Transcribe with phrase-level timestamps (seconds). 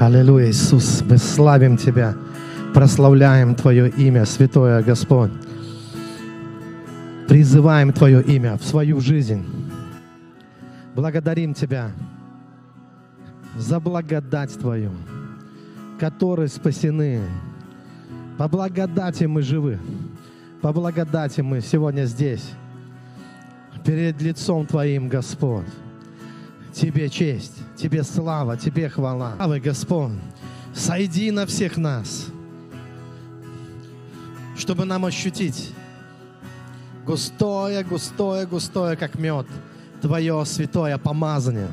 [0.00, 2.14] Аллилуйя, Иисус, мы славим Тебя,
[2.72, 5.32] прославляем Твое имя, Святое Господь.
[7.26, 9.44] Призываем Твое имя в свою жизнь.
[10.94, 11.90] Благодарим Тебя
[13.56, 14.92] за благодать Твою,
[15.98, 17.20] которые спасены.
[18.38, 19.80] По благодати мы живы.
[20.62, 22.52] По благодати мы сегодня здесь,
[23.84, 25.66] перед лицом Твоим, Господь.
[26.72, 29.34] Тебе честь, Тебе слава, Тебе хвала.
[29.36, 30.12] Слава, Господь,
[30.74, 32.26] сойди на всех нас,
[34.56, 35.72] чтобы нам ощутить
[37.06, 39.46] густое, густое, густое, как мед,
[40.00, 41.68] Твое святое помазание.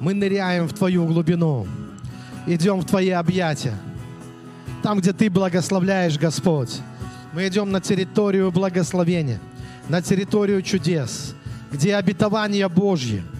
[0.00, 1.66] Мы ныряем в Твою глубину,
[2.46, 3.74] идем в Твои объятия.
[4.82, 6.80] Там, где Ты благословляешь, Господь,
[7.32, 9.40] мы идем на территорию благословения,
[9.88, 11.34] на территорию чудес,
[11.70, 13.22] где обетование Божье–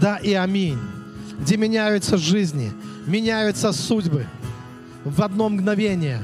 [0.00, 0.78] да и аминь.
[1.40, 2.72] Где меняются жизни,
[3.06, 4.26] меняются судьбы
[5.04, 6.20] в одно мгновение,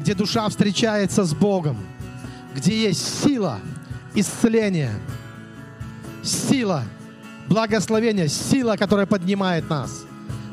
[0.00, 1.76] где душа встречается с Богом,
[2.54, 3.58] где есть сила
[4.14, 4.92] исцеления,
[6.22, 6.84] сила
[7.48, 10.04] благословения, сила, которая поднимает нас.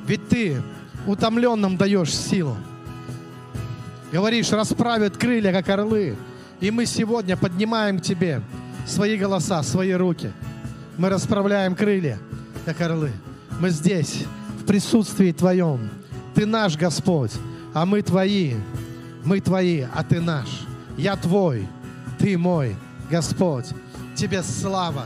[0.07, 0.61] Ведь ты
[1.05, 2.57] утомленным даешь силу.
[4.11, 6.15] Говоришь, расправят крылья, как орлы.
[6.61, 8.41] И мы сегодня поднимаем к тебе
[8.85, 10.31] свои голоса, свои руки.
[10.97, 12.19] Мы расправляем крылья
[12.65, 13.11] как орлы.
[13.59, 14.25] Мы здесь,
[14.61, 15.89] в присутствии Твоем.
[16.33, 17.31] Ты наш Господь,
[17.73, 18.55] а мы Твои.
[19.23, 20.65] Мы Твои, а Ты наш.
[20.97, 21.67] Я Твой,
[22.17, 22.75] Ты мой,
[23.09, 23.67] Господь.
[24.15, 25.05] Тебе слава,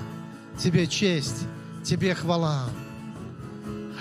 [0.58, 1.46] Тебе честь,
[1.84, 2.66] Тебе хвала.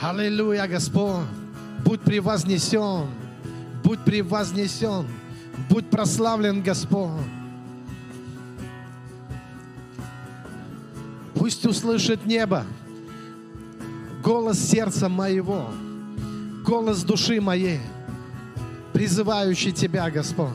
[0.00, 1.25] Аллилуйя, Господь.
[1.84, 3.06] Будь превознесен,
[3.83, 5.06] будь превознесен,
[5.70, 7.23] будь прославлен, Господь.
[11.39, 12.64] Пусть услышит небо,
[14.25, 15.70] голос сердца моего,
[16.64, 17.80] голос души моей,
[18.92, 20.51] призывающий Тебя, Господь.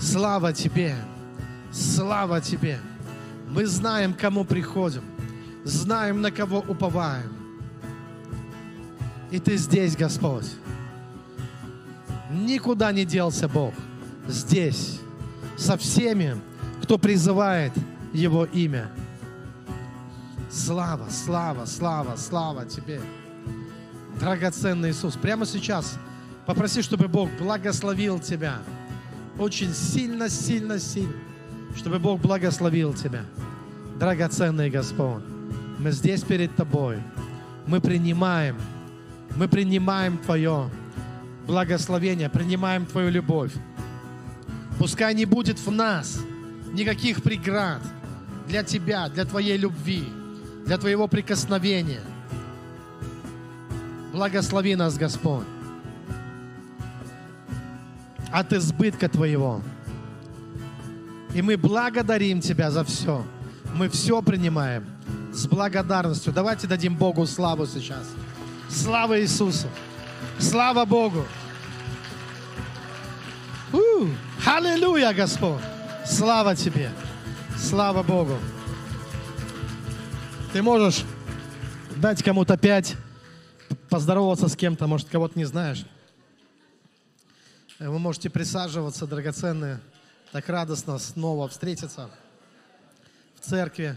[0.00, 0.94] Слава Тебе,
[1.72, 2.78] слава Тебе.
[3.48, 5.02] Мы знаем, кому приходим,
[5.64, 7.32] знаем, на кого уповаем.
[9.32, 10.46] И Ты здесь, Господь.
[12.30, 13.74] Никуда не делся Бог.
[14.28, 15.00] Здесь,
[15.56, 16.40] со всеми,
[16.80, 17.72] кто призывает
[18.12, 18.90] Его имя.
[20.50, 23.00] Слава, слава, слава, слава Тебе.
[24.20, 25.98] Драгоценный Иисус, прямо сейчас
[26.44, 28.58] попроси, чтобы Бог благословил тебя.
[29.38, 31.14] Очень сильно, сильно, сильно.
[31.74, 33.24] Чтобы Бог благословил тебя.
[33.98, 35.22] Драгоценный Господь,
[35.78, 36.98] мы здесь перед Тобой.
[37.66, 38.58] Мы принимаем,
[39.36, 40.68] мы принимаем Твое
[41.46, 43.52] благословение, принимаем Твою любовь.
[44.78, 46.20] Пускай не будет в нас
[46.72, 47.80] никаких преград
[48.50, 50.04] для Тебя, для Твоей любви
[50.70, 52.02] для Твоего прикосновения.
[54.12, 55.44] Благослови нас, Господь,
[58.30, 59.62] от избытка Твоего.
[61.34, 63.24] И мы благодарим Тебя за все.
[63.74, 64.84] Мы все принимаем
[65.32, 66.32] с благодарностью.
[66.32, 68.08] Давайте дадим Богу славу сейчас.
[68.68, 69.66] Слава Иисусу.
[70.38, 71.24] Слава Богу.
[73.72, 74.06] У,
[74.44, 75.62] аллилуйя, Господь.
[76.06, 76.90] Слава Тебе.
[77.60, 78.36] Слава Богу.
[80.52, 81.04] Ты можешь
[81.96, 82.96] дать кому-то пять,
[83.88, 85.84] поздороваться с кем-то, может, кого-то не знаешь.
[87.78, 89.80] Вы можете присаживаться, драгоценные.
[90.32, 92.10] Так радостно снова встретиться
[93.36, 93.96] в церкви.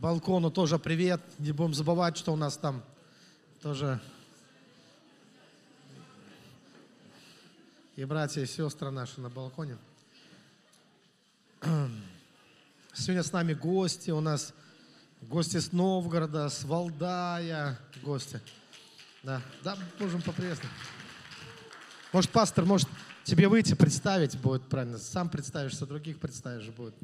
[0.00, 1.20] Балкону тоже привет.
[1.38, 2.82] Не будем забывать, что у нас там
[3.62, 4.00] тоже
[7.96, 9.78] и братья, и сестры наши на балконе.
[12.94, 14.10] Сегодня с нами гости.
[14.10, 14.52] У нас
[15.22, 18.40] Гости с Новгорода, с Валдая, гости.
[19.22, 20.74] Да, да, можем поприветствовать.
[22.12, 22.88] Может, пастор, может,
[23.22, 24.98] тебе выйти, представить будет правильно.
[24.98, 26.94] Сам представишься, других представишь будет.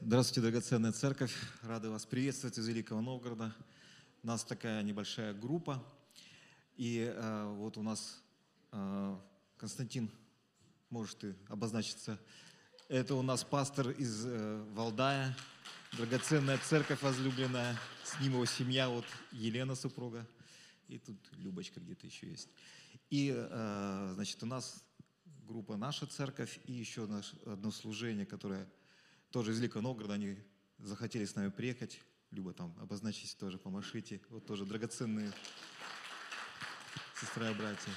[0.00, 1.34] Здравствуйте, драгоценная церковь.
[1.62, 3.52] Рады вас приветствовать из Великого Новгорода.
[4.22, 5.84] У нас такая небольшая группа.
[6.76, 8.22] И э, вот у нас
[8.70, 9.16] э,
[9.58, 10.10] Константин,
[10.90, 12.18] может ты обозначиться
[12.88, 15.36] это у нас пастор из э, Валдая,
[15.92, 20.26] драгоценная церковь возлюбленная, с ним его семья, вот Елена супруга,
[20.88, 22.48] и тут Любочка где-то еще есть.
[23.10, 24.84] И, э, значит, у нас
[25.24, 28.68] группа «Наша церковь» и еще наше одно служение, которое
[29.30, 30.38] тоже из Великого Новгорода, они
[30.78, 32.00] захотели с нами приехать.
[32.30, 34.20] Люба там, обозначьтесь тоже, помашите.
[34.30, 35.32] Вот тоже драгоценные
[37.20, 37.92] сестры и братья.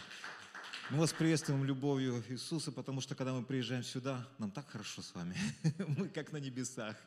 [0.91, 5.13] Мы вас приветствуем любовью Иисуса, потому что когда мы приезжаем сюда, нам так хорошо с
[5.13, 5.35] вами.
[5.99, 6.97] Мы как на небесах.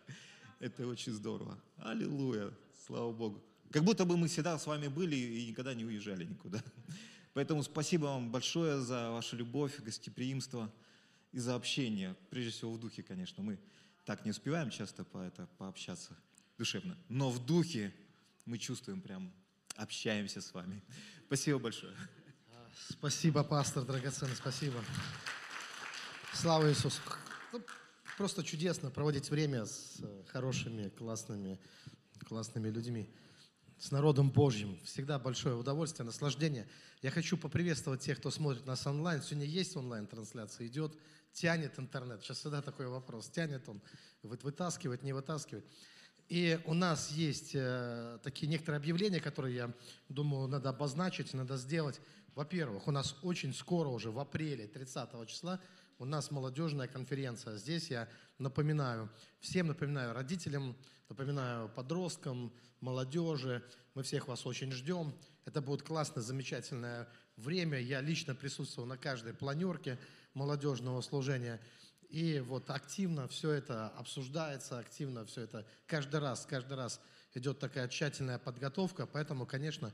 [0.61, 1.59] Это очень здорово.
[1.79, 2.53] Аллилуйя.
[2.87, 3.43] Слава Богу.
[3.73, 6.63] Как будто бы мы всегда с вами были и никогда не уезжали никуда.
[7.35, 10.73] Поэтому спасибо вам большое за вашу любовь, гостеприимство
[11.33, 12.15] и за общение.
[12.31, 13.43] Прежде всего в духе, конечно.
[13.43, 13.59] Мы
[14.05, 16.17] так не успеваем часто по это, пообщаться
[16.57, 16.97] душевно.
[17.09, 17.93] Но в духе
[18.45, 19.33] мы чувствуем прям,
[19.75, 20.81] общаемся с вами.
[21.27, 21.97] Спасибо большое.
[22.73, 24.83] Спасибо, пастор, драгоценный, спасибо.
[26.33, 27.01] Слава Иисусу.
[27.53, 27.61] Ну,
[28.17, 31.61] просто чудесно проводить время с э, хорошими, классными,
[32.27, 33.11] классными людьми,
[33.79, 34.79] с народом Божьим.
[34.85, 36.67] Всегда большое удовольствие, наслаждение.
[37.03, 39.23] Я хочу поприветствовать тех, кто смотрит нас онлайн.
[39.23, 40.97] Сегодня есть онлайн-трансляция, идет,
[41.35, 42.23] тянет интернет.
[42.23, 43.83] Сейчас всегда такой вопрос, тянет он,
[44.23, 45.67] вытаскивает, не вытаскивает.
[46.29, 49.75] И у нас есть э, такие некоторые объявления, которые, я
[50.09, 52.01] думаю, надо обозначить, надо сделать.
[52.35, 55.61] Во-первых, у нас очень скоро, уже в апреле, 30 числа,
[55.99, 57.57] у нас молодежная конференция.
[57.57, 58.09] Здесь я
[58.39, 60.77] напоминаю, всем напоминаю, родителям,
[61.09, 63.63] напоминаю подросткам, молодежи,
[63.95, 65.15] мы всех вас очень ждем.
[65.45, 67.07] Это будет классное, замечательное
[67.37, 67.79] время.
[67.79, 69.99] Я лично присутствовал на каждой планерке
[70.35, 71.61] молодежного служения.
[72.09, 77.01] И вот активно все это обсуждается, активно все это каждый раз, каждый раз
[77.35, 79.07] идет такая тщательная подготовка.
[79.07, 79.93] Поэтому, конечно,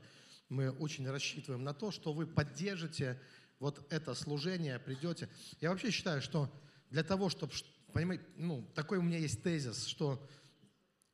[0.49, 3.19] мы очень рассчитываем на то, что вы поддержите
[3.59, 5.29] вот это служение, придете.
[5.61, 6.51] Я вообще считаю, что
[6.89, 7.53] для того, чтобы,
[7.93, 10.21] понимаете, ну, такой у меня есть тезис, что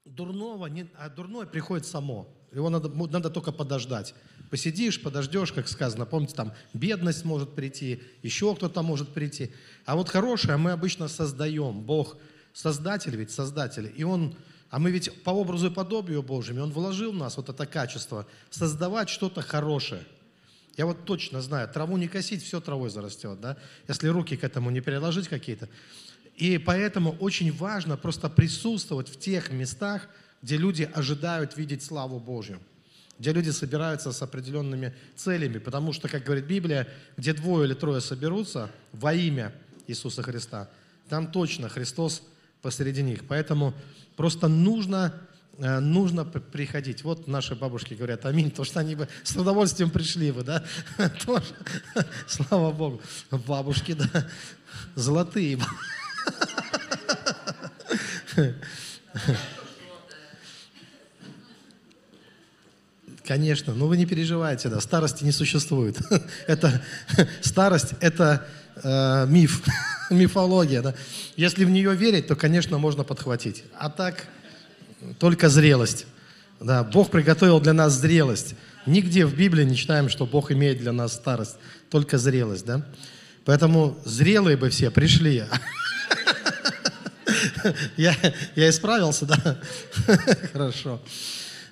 [0.06, 2.28] дурного, не, а дурное приходит само.
[2.52, 4.16] Его надо, надо только подождать.
[4.50, 6.06] Посидишь, подождешь, как сказано.
[6.06, 9.52] Помните, там бедность может прийти, еще кто-то может прийти.
[9.86, 11.82] А вот хорошее мы обычно создаем.
[11.82, 12.18] Бог
[12.54, 13.92] создатель ведь, создатель.
[13.98, 14.38] И Он
[14.76, 18.28] а мы ведь по образу и подобию Божьему, Он вложил в нас вот это качество,
[18.50, 20.04] создавать что-то хорошее.
[20.76, 23.56] Я вот точно знаю, траву не косить, все травой зарастет, да,
[23.88, 25.70] если руки к этому не приложить какие-то.
[26.36, 30.10] И поэтому очень важно просто присутствовать в тех местах,
[30.42, 32.60] где люди ожидают видеть славу Божью,
[33.18, 38.02] где люди собираются с определенными целями, потому что, как говорит Библия, где двое или трое
[38.02, 39.54] соберутся во имя
[39.88, 40.70] Иисуса Христа,
[41.08, 42.24] там точно Христос
[42.66, 43.26] посреди них.
[43.28, 43.74] Поэтому
[44.16, 45.14] Просто нужно,
[45.58, 47.04] э, нужно приходить.
[47.04, 50.64] Вот наши бабушки говорят аминь, то что они бы с удовольствием пришли бы, да?
[51.26, 51.54] Тоже.
[52.28, 53.02] Слава Богу.
[53.32, 54.28] Бабушки, да,
[54.96, 55.60] золотые.
[63.28, 65.98] Конечно, но вы не переживайте, да, старости не существует.
[66.48, 66.82] это
[67.42, 68.46] старость, это
[68.84, 69.64] э, миф,
[70.12, 70.94] мифология, да.
[71.36, 73.64] Если в нее верить, то, конечно, можно подхватить.
[73.80, 74.28] А так
[75.18, 76.06] только зрелость.
[76.60, 78.56] Да, Бог приготовил для нас зрелость.
[78.86, 81.56] Нигде в Библии не читаем, что Бог имеет для нас старость,
[81.90, 82.86] только зрелость, да.
[83.44, 85.44] Поэтому зрелые бы все пришли.
[87.98, 88.16] Я,
[88.56, 89.60] я исправился, да?
[90.54, 91.02] Хорошо.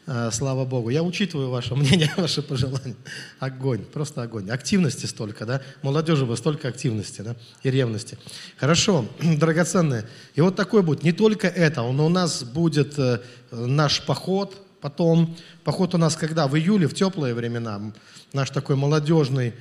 [0.05, 0.89] А, слава Богу.
[0.89, 2.95] Я учитываю ваше мнение, ваши пожелания.
[3.39, 4.49] Огонь, просто огонь.
[4.49, 5.61] Активности столько, да?
[5.81, 7.35] Молодежи бы столько активности, да?
[7.63, 8.17] И ревности.
[8.57, 10.05] Хорошо, драгоценные.
[10.35, 11.03] И вот такой будет.
[11.03, 13.21] Не только это, но у нас будет э,
[13.51, 16.47] наш поход, потом, поход у нас когда?
[16.47, 17.93] В июле, в теплые времена.
[18.33, 19.53] Наш такой молодежный...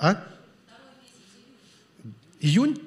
[0.00, 0.22] А?
[2.40, 2.83] Июнь?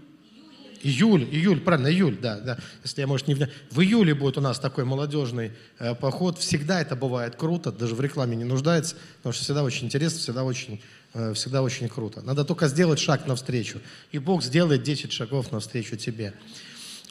[0.84, 2.58] Июль, июль, правильно, июль, да, да.
[2.84, 3.36] Если я, может, не...
[3.36, 6.38] В июле будет у нас такой молодежный э, поход.
[6.38, 10.44] Всегда это бывает круто, даже в рекламе не нуждается, потому что всегда очень интересно, всегда
[10.44, 10.82] очень,
[11.14, 12.22] э, всегда очень круто.
[12.22, 13.80] Надо только сделать шаг навстречу,
[14.12, 16.34] и Бог сделает 10 шагов навстречу тебе.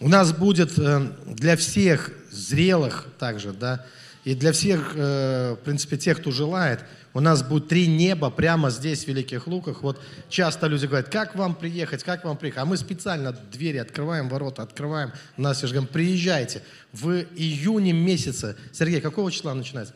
[0.01, 3.87] У нас будет э, для всех зрелых также, да,
[4.27, 6.81] и для всех, э, в принципе, тех, кто желает,
[7.15, 9.83] у нас будет три неба прямо здесь, в Великих Луках.
[9.83, 12.63] Вот часто люди говорят, как вам приехать, как вам приехать?
[12.63, 15.13] А мы специально двери открываем, ворота открываем.
[15.37, 16.63] Нас же говорим, приезжайте.
[16.93, 18.57] В июне месяце.
[18.73, 19.95] Сергей, какого числа начинается?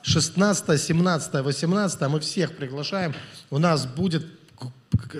[0.00, 3.14] 16, 17, 18 мы всех приглашаем.
[3.50, 4.24] У нас будет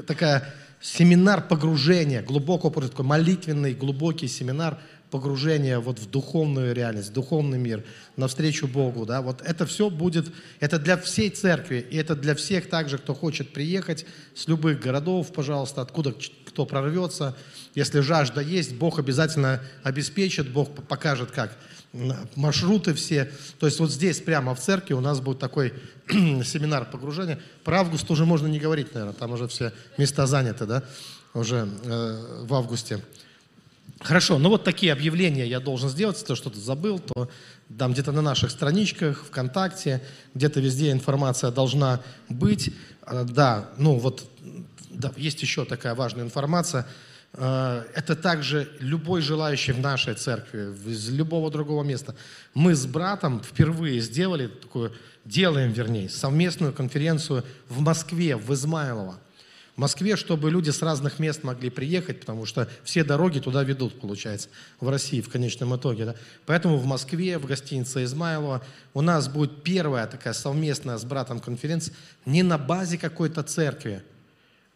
[0.07, 4.79] такая семинар погружения, глубокого, такой молитвенный, глубокий семинар
[5.13, 7.85] погружение вот в духовную реальность, в духовный мир,
[8.17, 12.71] навстречу Богу, да, вот это все будет, это для всей церкви, и это для всех
[12.71, 16.15] также, кто хочет приехать с любых городов, пожалуйста, откуда
[16.47, 17.37] кто прорвется,
[17.75, 21.59] если жажда есть, Бог обязательно обеспечит, Бог покажет как,
[22.35, 25.75] маршруты все, то есть вот здесь прямо в церкви у нас будет такой
[26.09, 30.83] семинар погружения, про август уже можно не говорить, наверное, там уже все места заняты, да,
[31.35, 33.03] уже э, в августе.
[34.03, 37.29] Хорошо, ну вот такие объявления я должен сделать, если что-то забыл, то
[37.79, 40.03] там где-то на наших страничках, ВКонтакте,
[40.35, 42.73] где-то везде информация должна быть.
[43.03, 44.29] А, да, ну вот
[44.91, 46.87] да, есть еще такая важная информация.
[47.35, 52.17] Э, это также любой желающий в нашей церкви, из любого другого места.
[52.55, 54.93] Мы с братом впервые сделали такую,
[55.25, 59.19] делаем, вернее, совместную конференцию в Москве, в Измайлово.
[59.75, 63.99] В Москве, чтобы люди с разных мест могли приехать, потому что все дороги туда ведут,
[63.99, 64.51] получается,
[64.81, 66.05] в России в конечном итоге.
[66.05, 66.15] Да?
[66.45, 68.63] Поэтому в Москве, в гостинице Измайлова
[68.93, 71.95] у нас будет первая такая совместная с братом конференция
[72.27, 74.03] не на базе какой-то церкви,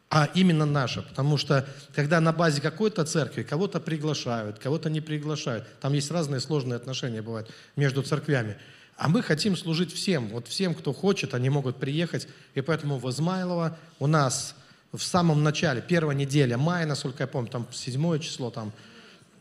[0.09, 1.03] а именно наша.
[1.03, 6.41] Потому что когда на базе какой-то церкви кого-то приглашают, кого-то не приглашают, там есть разные
[6.41, 8.57] сложные отношения бывают между церквями.
[8.97, 10.29] А мы хотим служить всем.
[10.29, 12.29] Вот всем, кто хочет, они могут приехать.
[12.55, 14.55] И поэтому в Измайлово у нас
[14.97, 18.73] в самом начале, первая неделя мая, насколько я помню, там седьмое число, там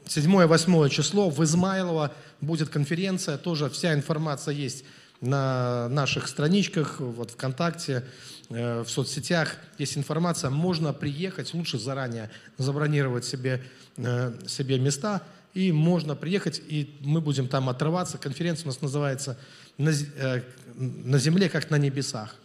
[0.08, 4.86] седьмое, восьмое число в Измайлово будет конференция, тоже вся информация есть
[5.22, 8.04] на наших страничках, вот ВКонтакте,
[8.50, 13.64] э, в соцсетях есть информация, можно приехать, лучше заранее забронировать себе,
[13.98, 18.18] э, себе места, и можно приехать, и мы будем там отрываться.
[18.18, 19.38] Конференция у нас называется
[19.78, 20.42] «На, э,
[20.76, 22.36] на земле, как на небесах».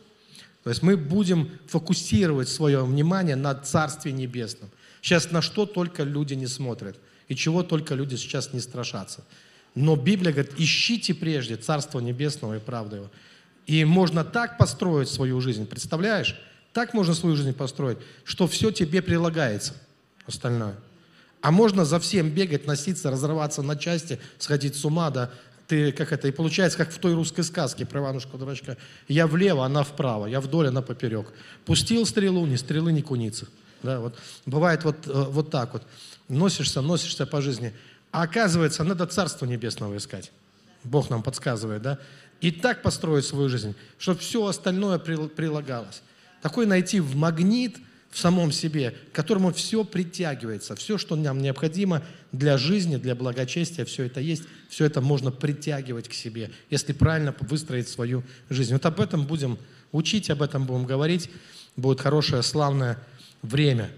[0.64, 4.70] То есть мы будем фокусировать свое внимание на Царстве Небесном.
[5.00, 6.98] Сейчас на что только люди не смотрят,
[7.28, 9.24] и чего только люди сейчас не страшатся.
[9.74, 13.10] Но Библия говорит, ищите прежде Царство Небесного и правду Его.
[13.66, 16.38] И можно так построить свою жизнь, представляешь?
[16.72, 19.74] Так можно свою жизнь построить, что все тебе прилагается,
[20.26, 20.76] остальное.
[21.40, 25.30] А можно за всем бегать, носиться, разрываться на части, сходить с ума, да,
[25.70, 28.76] ты, как это, и получается, как в той русской сказке про Иванушку дурачка.
[29.06, 31.28] Я влево, она вправо, я вдоль, она поперек.
[31.64, 33.46] Пустил стрелу, ни стрелы, ни куницы.
[33.84, 34.18] Да, вот.
[34.46, 35.84] Бывает вот, э, вот так вот.
[36.28, 37.72] Носишься, носишься по жизни.
[38.10, 40.32] А оказывается, надо Царство Небесного искать.
[40.82, 41.98] Бог нам подсказывает, да?
[42.40, 46.02] И так построить свою жизнь, чтобы все остальное прилагалось.
[46.42, 47.76] Такой найти в магнит–
[48.10, 53.84] в самом себе, к которому все притягивается, все, что нам необходимо для жизни, для благочестия,
[53.84, 58.72] все это есть, все это можно притягивать к себе, если правильно выстроить свою жизнь.
[58.72, 59.58] Вот об этом будем
[59.92, 61.30] учить, об этом будем говорить,
[61.76, 62.98] будет хорошее, славное
[63.42, 63.90] время.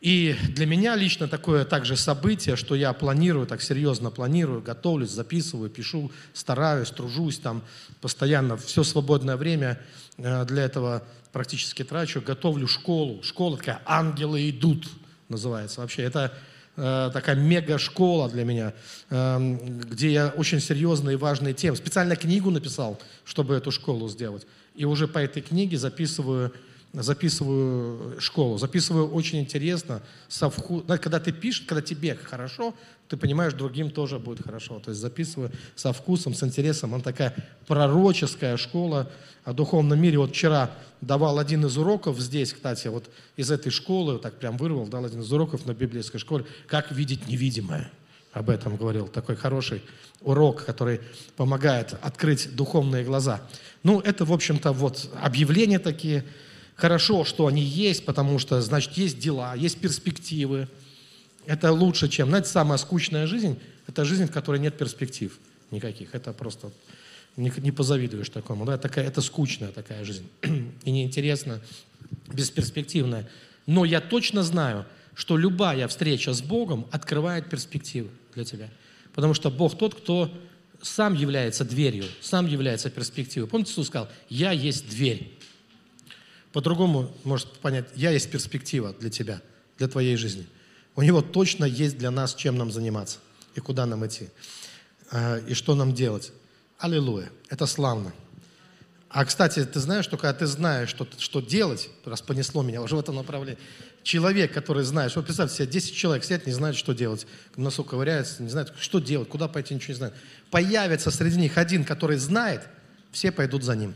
[0.00, 5.68] И для меня лично такое также событие, что я планирую, так серьезно планирую, готовлюсь, записываю,
[5.68, 7.62] пишу, стараюсь, тружусь там
[8.00, 9.78] постоянно, все свободное время
[10.16, 13.22] э, для этого практически трачу, готовлю школу.
[13.22, 14.88] Школа такая «Ангелы идут»
[15.28, 15.82] называется.
[15.82, 16.32] Вообще это
[16.80, 18.72] э, такая мега-школа для меня,
[19.10, 19.58] э,
[19.90, 21.76] где я очень серьезные и важные темы.
[21.76, 24.46] Специально книгу написал, чтобы эту школу сделать.
[24.74, 26.52] И уже по этой книге записываю
[26.92, 30.80] записываю школу, записываю очень интересно, со вку...
[30.80, 32.74] когда ты пишешь, когда тебе хорошо,
[33.08, 34.78] ты понимаешь, другим тоже будет хорошо.
[34.80, 36.94] То есть записываю со вкусом, с интересом.
[36.94, 37.34] Она такая
[37.66, 39.10] пророческая школа
[39.44, 40.18] о духовном мире.
[40.18, 40.70] Вот вчера
[41.00, 45.20] давал один из уроков здесь, кстати, вот из этой школы, так прям вырвал, дал один
[45.20, 47.90] из уроков на библейской школе, как видеть невидимое.
[48.32, 49.08] Об этом говорил.
[49.08, 49.82] Такой хороший
[50.20, 51.00] урок, который
[51.36, 53.40] помогает открыть духовные глаза.
[53.82, 56.24] Ну, это, в общем-то, вот объявления такие,
[56.80, 60.66] Хорошо, что они есть, потому что, значит, есть дела, есть перспективы.
[61.44, 62.28] Это лучше, чем...
[62.28, 65.38] Знаете, самая скучная жизнь– это жизнь, в которой нет перспектив
[65.70, 66.14] никаких.
[66.14, 66.72] Это просто
[67.36, 68.64] не, не позавидуешь такому.
[68.64, 68.78] Да?
[68.78, 70.26] Такая, это скучная такая жизнь.
[70.84, 71.60] И неинтересная,
[72.32, 73.28] бесперспективная.
[73.66, 78.70] Но я точно знаю, что любая встреча с Богом открывает перспективы для тебя.
[79.14, 80.32] Потому что Бог тот, кто
[80.80, 83.48] сам является дверью, сам является перспективой.
[83.48, 85.36] Помните, Иисус сказал, «Я есть дверь».
[86.52, 89.40] По-другому может понять, я есть перспектива для тебя,
[89.78, 90.46] для твоей жизни.
[90.96, 93.18] У него точно есть для нас, чем нам заниматься
[93.54, 94.28] и куда нам идти,
[95.10, 96.32] а, и что нам делать.
[96.78, 97.30] Аллилуйя.
[97.48, 98.12] Это славно.
[99.08, 102.96] А, кстати, ты знаешь, что когда ты знаешь, что, что делать, раз понесло меня уже
[102.96, 103.58] в этом направлении,
[104.02, 107.26] человек, который знает, вот представьте себе, 10 человек сидят, не знают, что делать,
[107.56, 110.16] носу ковыряются, не знают, что делать, куда пойти, ничего не знают.
[110.50, 112.68] Появится среди них один, который знает,
[113.10, 113.94] все пойдут за ним.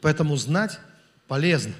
[0.00, 0.78] Поэтому знать
[1.32, 1.72] полезно.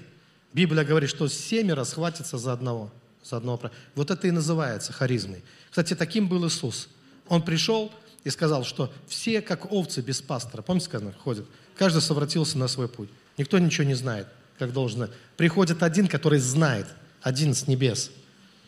[0.54, 2.90] Библия говорит, что семеро схватится за одного.
[3.22, 3.70] За одного.
[3.94, 5.44] Вот это и называется харизмой.
[5.68, 6.88] Кстати, таким был Иисус.
[7.28, 7.92] Он пришел
[8.24, 10.62] и сказал, что все как овцы без пастора.
[10.62, 11.44] Помните, сказано, ходят?
[11.76, 13.10] Каждый совратился на свой путь.
[13.36, 14.26] Никто ничего не знает,
[14.58, 15.10] как должно.
[15.36, 16.86] Приходит один, который знает,
[17.20, 18.10] один с небес,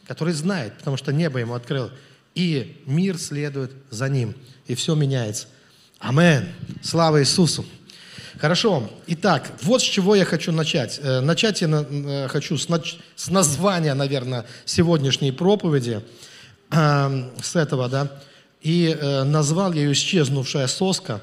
[0.07, 1.91] который знает, потому что небо ему открыл.
[2.35, 4.35] И мир следует за ним.
[4.67, 5.47] И все меняется.
[5.99, 6.47] Амен.
[6.83, 7.65] Слава Иисусу.
[8.45, 8.91] Хорошо.
[9.07, 11.01] Итак, вот с чего я хочу начать.
[11.03, 12.69] Э, начать я э, хочу с,
[13.17, 16.03] с названия, наверное, сегодняшней проповеди,
[16.71, 18.13] эм, с этого, да.
[18.61, 21.23] И э, назвал я ее «Исчезнувшая соска».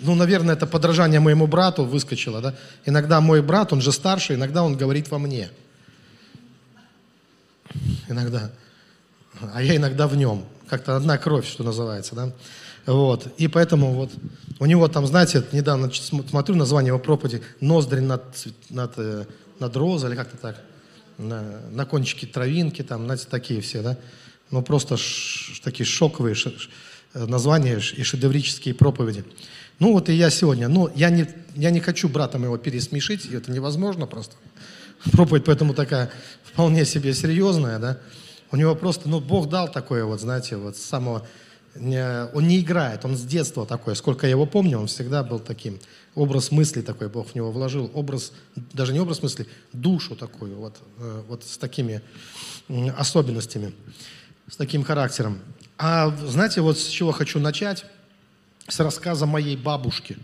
[0.00, 2.54] ну, наверное, это подражание моему брату выскочило, да?
[2.86, 5.50] Иногда мой брат, он же старше, иногда он говорит во мне.
[8.08, 8.50] Иногда.
[9.52, 10.46] А я иногда в нем.
[10.66, 12.32] Как-то одна кровь, что называется, да?
[12.86, 13.28] Вот.
[13.38, 14.10] И поэтому вот
[14.58, 18.22] у него там, знаете, недавно смотрю название его проповеди «Ноздри над,
[18.68, 19.24] над, э,
[19.58, 20.62] над розой» или как-то так.
[21.18, 23.98] На, на кончике травинки, там, знаете, такие все, да?
[24.50, 26.68] Ну, просто ш, такие шоковые ш, ш,
[27.14, 29.24] названия и шедеврические проповеди.
[29.78, 30.68] Ну, вот и я сегодня.
[30.68, 34.34] Ну, я не, я не хочу братом его пересмешить, это невозможно просто.
[35.12, 36.10] Проповедь поэтому такая
[36.44, 37.98] вполне себе серьезная, да?
[38.52, 41.26] У него просто, ну, Бог дал такое вот, знаете, вот с самого
[41.76, 43.94] он не играет, он с детства такой.
[43.94, 45.78] Сколько я его помню, он всегда был таким.
[46.16, 47.90] Образ мысли такой Бог в него вложил.
[47.94, 48.32] Образ,
[48.72, 52.02] даже не образ мысли, душу такую, вот, э, вот с такими
[52.96, 53.72] особенностями,
[54.48, 55.38] с таким характером.
[55.78, 57.84] А знаете, вот с чего хочу начать?
[58.66, 60.18] С рассказа моей бабушки.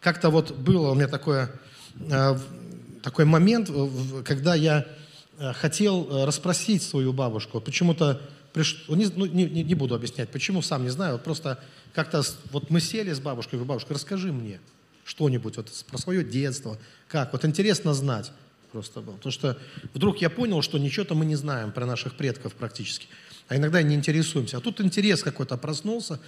[0.00, 1.50] Как-то вот было у меня такое,
[1.98, 2.38] э,
[3.02, 3.70] такой момент,
[4.24, 4.86] когда я
[5.38, 7.60] э, хотел расспросить свою бабушку.
[7.60, 8.20] Почему-то
[8.54, 8.84] приш...
[8.88, 12.80] не, ну, не, не буду объяснять, почему, сам не знаю, вот просто как-то вот мы
[12.80, 14.60] сели с бабушкой, говорю, бабушка, расскажи мне
[15.04, 18.32] что-нибудь вот про свое детство, как, вот интересно знать
[18.72, 19.14] просто было.
[19.14, 19.58] Потому что
[19.92, 23.06] вдруг я понял, что ничего-то мы не знаем про наших предков практически,
[23.48, 24.56] а иногда не интересуемся.
[24.56, 26.18] А тут интерес какой-то проснулся,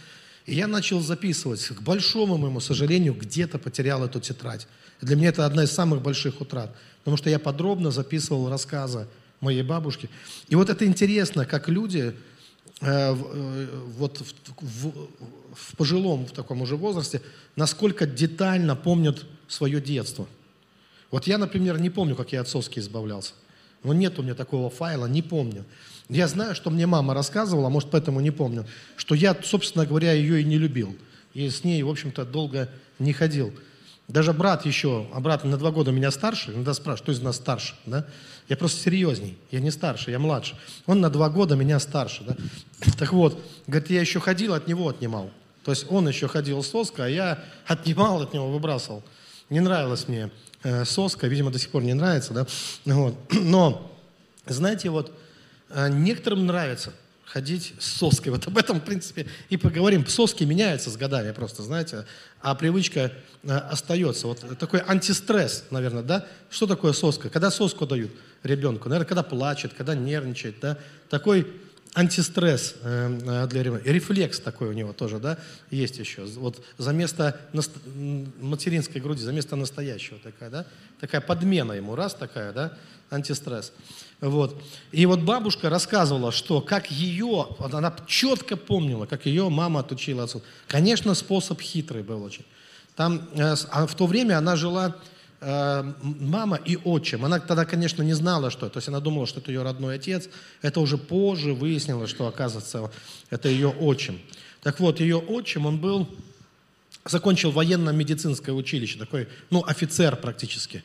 [0.44, 1.66] и я начал записывать.
[1.66, 4.68] К большому моему сожалению, где-то потерял эту тетрадь.
[5.00, 9.08] Для меня это одна из самых больших утрат, потому что я подробно записывал рассказы
[9.46, 10.08] моей бабушки.
[10.48, 12.14] И вот это интересно, как люди
[12.80, 15.08] э, э, вот в, в,
[15.54, 17.22] в пожилом, в таком уже возрасте,
[17.56, 20.26] насколько детально помнят свое детство.
[21.10, 23.32] Вот я, например, не помню, как я от избавлялся.
[23.82, 25.64] Но нет у меня такого файла, не помню.
[26.08, 30.40] Я знаю, что мне мама рассказывала, может, поэтому не помню, что я, собственно говоря, ее
[30.40, 30.96] и не любил.
[31.34, 33.52] И с ней, в общем-то, долго не ходил.
[34.08, 37.36] Даже брат еще, а брат на два года меня старше, иногда спрашивает, кто из нас
[37.36, 38.06] старше, да?
[38.48, 40.56] Я просто серьезней, я не старше, я младше.
[40.86, 42.36] Он на два года меня старше, да?
[42.98, 45.30] Так вот, говорит, я еще ходил, от него отнимал.
[45.64, 49.02] То есть он еще ходил соска, а я отнимал от него, выбрасывал.
[49.50, 50.30] Не нравилась мне
[50.62, 52.46] э, соска, видимо, до сих пор не нравится, да?
[52.84, 53.16] Вот.
[53.32, 53.92] Но,
[54.46, 55.12] знаете, вот
[55.70, 56.92] э, некоторым нравится–
[57.26, 58.30] ходить с соской.
[58.30, 60.06] Вот об этом, в принципе, и поговорим.
[60.06, 62.06] Соски меняются с годами просто, знаете,
[62.40, 63.12] а привычка
[63.42, 64.28] э, остается.
[64.28, 66.26] Вот такой антистресс, наверное, да?
[66.48, 67.28] Что такое соска?
[67.28, 68.12] Когда соску дают
[68.42, 68.88] ребенку?
[68.88, 70.78] Наверное, когда плачет, когда нервничает, да?
[71.10, 71.46] Такой
[71.96, 73.90] антистресс э, э, для ребенка.
[73.90, 75.38] Рефлекс такой у него тоже, да,
[75.70, 76.24] есть еще.
[76.24, 77.40] Вот за место
[78.40, 80.66] материнской груди, за место настоящего такая, да,
[81.00, 82.76] такая подмена ему, раз такая, да,
[83.10, 83.72] антистресс.
[84.20, 84.62] Вот.
[84.92, 90.42] И вот бабушка рассказывала, что как ее, она четко помнила, как ее мама отучила отцу.
[90.68, 92.44] Конечно, способ хитрый был очень.
[92.94, 94.96] Там, э, а в то время она жила,
[95.42, 97.26] э, мама и отчим.
[97.26, 98.74] Она тогда, конечно, не знала, что это.
[98.74, 100.30] То есть она думала, что это ее родной отец.
[100.62, 102.90] Это уже позже выяснилось, что, оказывается,
[103.28, 104.18] это ее отчим.
[104.62, 106.08] Так вот, ее отчим, он был,
[107.04, 110.82] закончил военно-медицинское училище, такой, ну, офицер практически.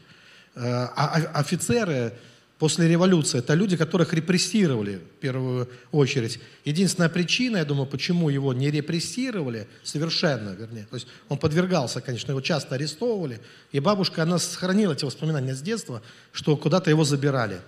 [0.54, 2.14] Э, а офицеры
[2.62, 6.40] после революции, это люди, которых репрессировали в первую очередь.
[6.64, 12.30] Единственная причина, я думаю, почему его не репрессировали, совершенно, вернее, то есть он подвергался, конечно,
[12.30, 13.40] его часто арестовывали,
[13.72, 17.62] и бабушка, она сохранила эти воспоминания с детства, что куда-то его забирали.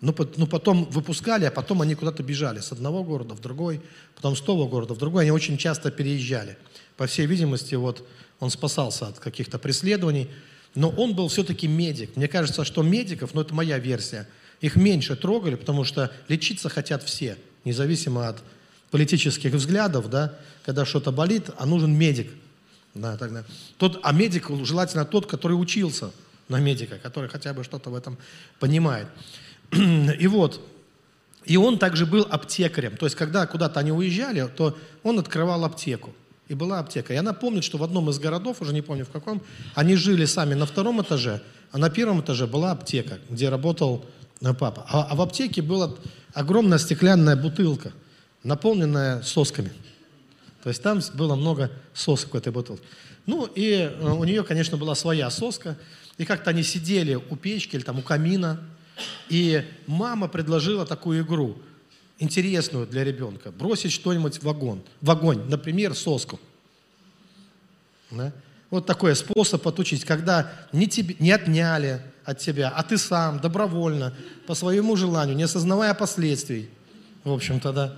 [0.00, 3.80] Ну, ну, потом выпускали, а потом они куда-то бежали с одного города в другой,
[4.16, 5.22] потом с того города в другой.
[5.22, 6.58] Они очень часто переезжали.
[6.96, 8.04] По всей видимости, вот
[8.40, 10.28] он спасался от каких-то преследований.
[10.74, 12.16] Но он был все-таки медик.
[12.16, 14.26] Мне кажется, что медиков, ну это моя версия–
[14.60, 18.42] их меньше трогали, потому что лечиться хотят все, независимо от
[18.90, 22.30] политических взглядов, да, когда что-то болит, а нужен медик.
[22.94, 23.44] Да, тогда.
[23.78, 26.10] Тот, а медик желательно тот, который учился
[26.48, 28.18] на медика, который хотя бы что-то в этом
[28.58, 29.06] понимает.
[29.72, 30.60] И вот,
[31.44, 32.96] и он также был аптекарем.
[32.96, 36.12] То есть, когда куда-то они уезжали, то он открывал аптеку.
[36.48, 37.14] И была аптека.
[37.14, 39.40] И она помнит, что в одном из городов, уже не помню в каком,
[39.76, 44.04] они жили сами на втором этаже, а на первом этаже была аптека, где работал
[44.40, 44.86] папа.
[44.88, 45.94] А, а в аптеке была
[46.32, 47.92] огромная стеклянная бутылка,
[48.42, 49.72] наполненная сосками.
[50.62, 52.82] То есть там было много сосок в этой бутылке.
[53.26, 55.76] Ну и э, у нее, конечно, была своя соска.
[56.18, 58.60] И как-то они сидели у печки или там у камина.
[59.28, 61.56] И мама предложила такую игру,
[62.18, 63.50] интересную для ребенка.
[63.50, 64.82] Бросить что-нибудь в огонь.
[65.00, 66.38] В огонь, например, соску.
[68.10, 68.32] Да?
[68.70, 74.14] Вот такой способ отучить, когда не, тебе, не отняли, от тебя, а ты сам добровольно,
[74.46, 76.70] по своему желанию, не осознавая последствий,
[77.24, 77.96] в общем-то, да,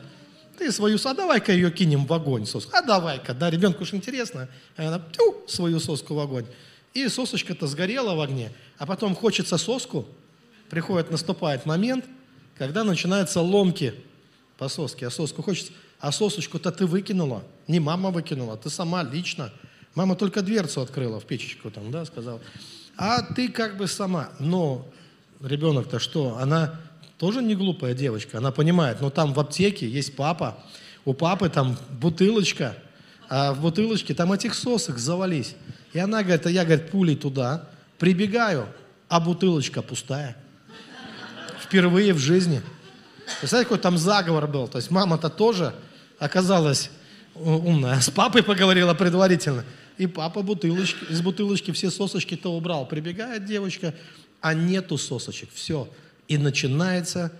[0.59, 2.71] ты свою, а давай-ка ее кинем в огонь, соску.
[2.75, 4.49] А давай-ка, да, ребенку уж интересно.
[4.77, 6.47] А она, тю, свою соску в огонь.
[6.95, 10.07] И сосочка-то сгорела в огне, а потом хочется соску,
[10.69, 12.05] приходит, наступает момент,
[12.57, 13.95] когда начинаются ломки
[14.59, 19.51] по соске, а соску хочется, а сосочку-то ты выкинула, не мама выкинула, ты сама лично.
[19.94, 22.40] Мама только дверцу открыла в печечку там, да, сказала.
[22.96, 24.31] А ты как бы сама.
[24.38, 24.87] Но
[25.40, 26.38] ребенок-то что?
[26.38, 26.81] Она
[27.18, 30.59] тоже не глупая девочка, она понимает, но там в аптеке есть папа,
[31.05, 32.74] у папы там бутылочка,
[33.28, 35.55] а в бутылочке там этих сосок завались.
[35.92, 38.66] И она говорит, а я, говорит, пулей туда, прибегаю,
[39.09, 40.37] а бутылочка пустая.
[41.61, 42.62] Впервые в жизни.
[43.38, 44.68] Представляете, какой там заговор был?
[44.68, 45.74] То есть мама-то тоже
[46.18, 46.90] оказалась
[47.35, 48.00] умная.
[48.00, 49.64] С папой поговорила предварительно.
[49.98, 52.87] И папа бутылочки, из бутылочки все сосочки-то убрал.
[52.87, 53.94] Прибегает девочка,
[54.40, 55.50] а нету сосочек.
[55.52, 55.88] Все
[56.28, 57.33] и начинается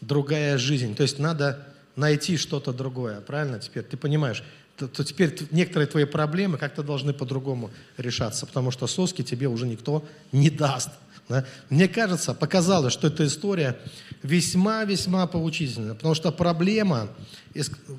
[0.00, 0.94] другая жизнь.
[0.94, 1.66] То есть надо
[1.96, 3.82] найти что-то другое, правильно теперь?
[3.82, 4.42] Ты понимаешь,
[4.76, 9.66] то, то теперь некоторые твои проблемы как-то должны по-другому решаться, потому что соски тебе уже
[9.66, 10.90] никто не даст.
[11.28, 11.44] Да?
[11.68, 13.78] Мне кажется, показалось, что эта история
[14.22, 17.08] весьма-весьма поучительна, потому что проблема,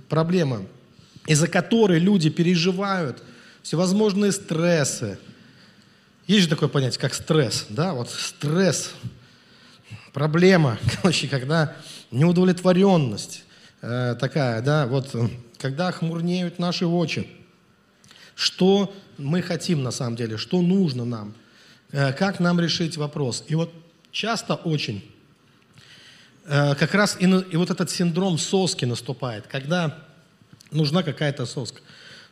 [0.08, 0.66] проблема,
[1.28, 3.22] из-за которой люди переживают
[3.64, 5.20] всевозможные стрессы,
[6.28, 8.92] есть же такое понятие, как стресс, да, вот стресс–
[10.14, 11.76] проблема, короче, когда
[12.12, 13.44] неудовлетворенность
[13.82, 15.16] э, такая, да, вот
[15.58, 17.28] когда хмурнеют наши очи,
[18.36, 21.34] что мы хотим на самом деле, что нужно нам,
[21.92, 23.44] э, как нам решить вопрос.
[23.48, 23.74] И вот
[24.12, 25.10] часто очень
[26.46, 29.98] э, как раз и, и вот этот синдром соски наступает, когда
[30.72, 31.82] нужна какая-то соска,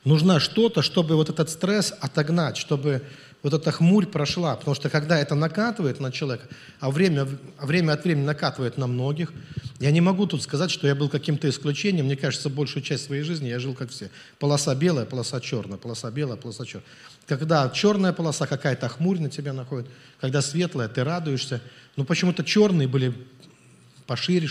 [0.04, 3.04] нужна что-то, чтобы вот этот стресс отогнать, чтобы
[3.44, 4.56] вот эта хмурь прошла.
[4.56, 6.48] Потому что когда это накатывает на человека,
[6.80, 7.28] а время,
[7.62, 9.32] время от времени накатывает на многих,
[9.80, 12.06] я не могу тут сказать, что я был каким-то исключением.
[12.06, 14.10] Мне кажется, большую часть своей жизни я жил как все.
[14.40, 16.88] Полоса белая, полоса черная, полоса белая, полоса черная.
[17.28, 19.88] Когда черная полоса, какая-то хмурь на тебя находит,
[20.20, 21.62] когда светлая, ты радуешься.
[21.96, 23.14] Но почему-то черные были
[24.08, 24.48] пошире,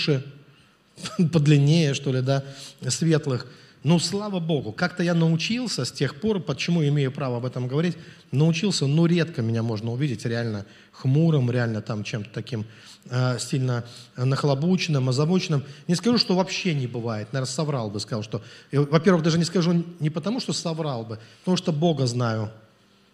[1.32, 2.44] подлиннее, что ли, да,
[2.88, 3.46] светлых.
[3.87, 7.96] Ну, слава Богу, как-то я научился с тех пор, почему имею право об этом говорить,
[8.33, 12.66] научился, ну, редко меня можно увидеть реально хмурым, реально там чем-то таким
[13.09, 13.85] э, сильно
[14.16, 15.62] нахлобученным, озабоченным.
[15.87, 18.42] Не скажу, что вообще не бывает, наверное, соврал бы, сказал, что...
[18.72, 22.51] Во-первых, даже не скажу не потому, что соврал бы, потому что Бога знаю.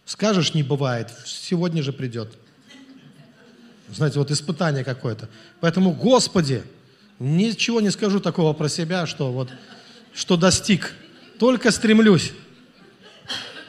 [0.07, 2.33] Скажешь, не бывает, сегодня же придет.
[3.91, 5.29] Знаете, вот испытание какое-то.
[5.61, 6.63] Поэтому, Господи,
[7.19, 9.51] ничего не скажу такого про себя, что вот
[10.15, 10.95] что достиг.
[11.39, 12.33] Только стремлюсь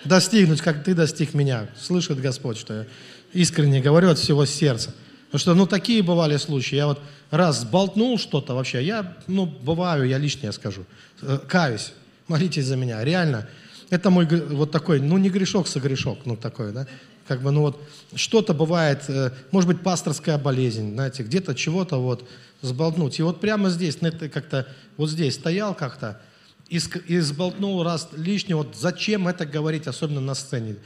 [0.06, 1.68] достигнуть, как ты достиг меня.
[1.80, 2.86] Слышит Господь, что я
[3.34, 4.94] искренне говорю от всего сердца.
[5.26, 6.76] Потому что, ну, такие бывали случаи.
[6.76, 7.02] Я вот
[7.32, 10.86] раз сболтнул что-то вообще, я, ну, бываю, я лишнее скажу.
[11.22, 11.94] Э, каюсь,
[12.28, 13.04] молитесь за меня.
[13.04, 13.48] Реально,
[13.90, 16.86] это мой вот такой, ну, не грешок, согрешок, ну, такой, да.
[17.28, 17.82] Как бы, ну, вот,
[18.14, 22.30] что-то бывает, э, может быть, пасторская болезнь, знаете, где-то чего-то вот
[22.62, 23.18] сболтнуть.
[23.18, 23.98] И вот прямо здесь,
[24.32, 26.22] как-то, вот здесь стоял как-то,
[26.70, 28.60] и, и сболтнул раз лишнего.
[28.60, 30.78] Вот зачем это говорить, особенно на сцене?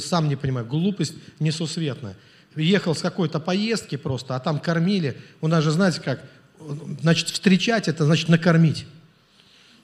[0.00, 0.66] Сам не понимаю.
[0.66, 2.16] Глупость несусветная.
[2.56, 5.16] Ехал с какой-то поездки просто, а там кормили.
[5.40, 6.24] У нас же, знаете как,
[7.00, 8.86] значит, встречать это значит накормить.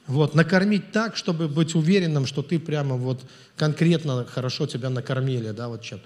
[0.07, 3.25] Вот, накормить так, чтобы быть уверенным, что ты прямо вот
[3.57, 6.01] конкретно хорошо тебя накормили, да, вот чем.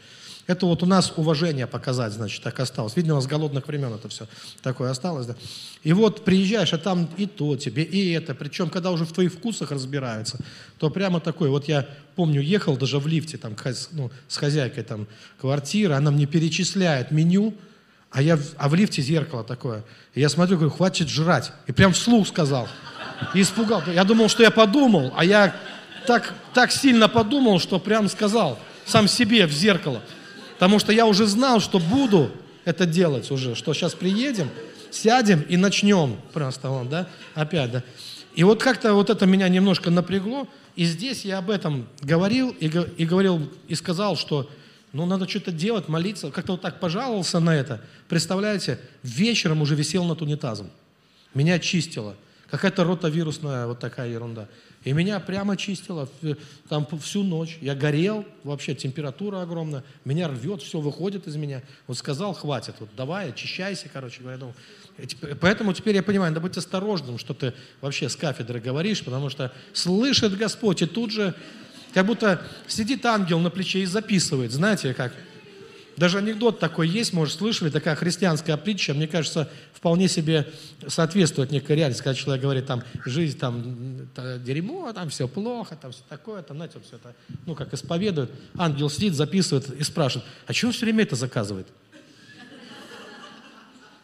[0.51, 2.97] Это вот у нас уважение показать, значит, так осталось.
[2.97, 4.27] Видно, с голодных времен это все
[4.63, 5.37] такое осталось, да.
[5.85, 8.35] И вот приезжаешь, а там и то тебе, и это.
[8.35, 10.41] Причем, когда уже в твоих вкусах разбираются,
[10.79, 11.87] то прямо такой, вот я
[12.17, 13.55] помню, ехал даже в лифте там,
[13.93, 15.07] ну, с хозяйкой там
[15.41, 17.55] квартиры, она мне перечисляет меню,
[18.11, 19.85] а, я, а в лифте зеркало такое.
[20.15, 21.53] И я смотрю, говорю, хватит жрать.
[21.69, 22.67] И прям вслух сказал.
[23.35, 23.85] И испугал.
[23.87, 25.55] Я думал, что я подумал, а я
[26.09, 30.03] так, так сильно подумал, что прям сказал сам себе в зеркало.
[30.61, 32.31] Потому что я уже знал, что буду
[32.67, 34.51] это делать уже, что сейчас приедем,
[34.91, 37.83] сядем и начнем просто, вот, да, опять, да.
[38.35, 40.47] И вот как-то вот это меня немножко напрягло,
[40.77, 42.67] и здесь я об этом говорил, и,
[42.99, 44.51] и говорил, и сказал, что
[44.93, 46.31] ну, надо что-то делать, молиться.
[46.31, 47.81] Как-то вот так пожаловался на это.
[48.07, 50.69] Представляете, вечером уже висел над унитазом.
[51.33, 52.17] Меня чистило.
[52.51, 54.47] Какая-то ротовирусная вот такая ерунда.
[54.83, 56.09] И меня прямо чистило
[56.69, 57.59] там всю ночь.
[57.61, 59.85] Я горел, вообще температура огромная.
[60.07, 61.63] Меня рвет, все выходит из меня.
[61.87, 64.39] Вот сказал, хватит, вот давай, очищайся, короче говоря.
[64.39, 64.55] Думаю.
[65.41, 69.53] Поэтому теперь я понимаю, надо быть осторожным, что ты вообще с кафедры говоришь, потому что
[69.75, 71.35] слышит Господь, и тут же
[71.93, 75.13] как будто сидит ангел на плече и записывает, знаете как?
[76.01, 80.51] Даже анекдот такой есть, может, слышали, такая христианская притча, мне кажется, вполне себе
[80.89, 84.09] соответствует некой реальности, когда человек говорит, там, жизнь, там,
[84.43, 88.31] дерьмо, там, все плохо, там, все такое, там, знаете, все это, ну, как исповедует.
[88.57, 91.67] Ангел сидит, записывает и спрашивает, а чего он все время это заказывает?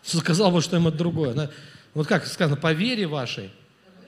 [0.04, 1.50] Заказал бы что-нибудь другое.
[1.94, 3.50] Вот как сказано, по вере вашей,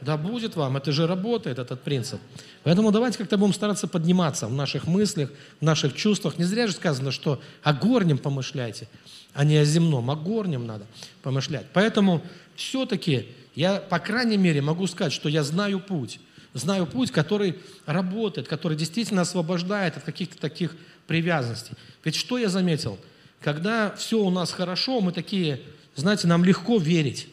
[0.00, 2.20] да будет вам, это же работает, этот принцип.
[2.62, 5.30] Поэтому давайте как-то будем стараться подниматься в наших мыслях,
[5.60, 6.38] в наших чувствах.
[6.38, 8.88] Не зря же сказано, что о горнем помышляйте,
[9.34, 10.10] а не о земном.
[10.10, 10.86] О горнем надо
[11.22, 11.66] помышлять.
[11.72, 12.22] Поэтому
[12.56, 16.20] все-таки я, по крайней мере, могу сказать, что я знаю путь.
[16.54, 21.74] Знаю путь, который работает, который действительно освобождает от каких-то таких привязанностей.
[22.04, 22.98] Ведь что я заметил?
[23.40, 25.60] Когда все у нас хорошо, мы такие,
[25.94, 27.28] знаете, нам легко верить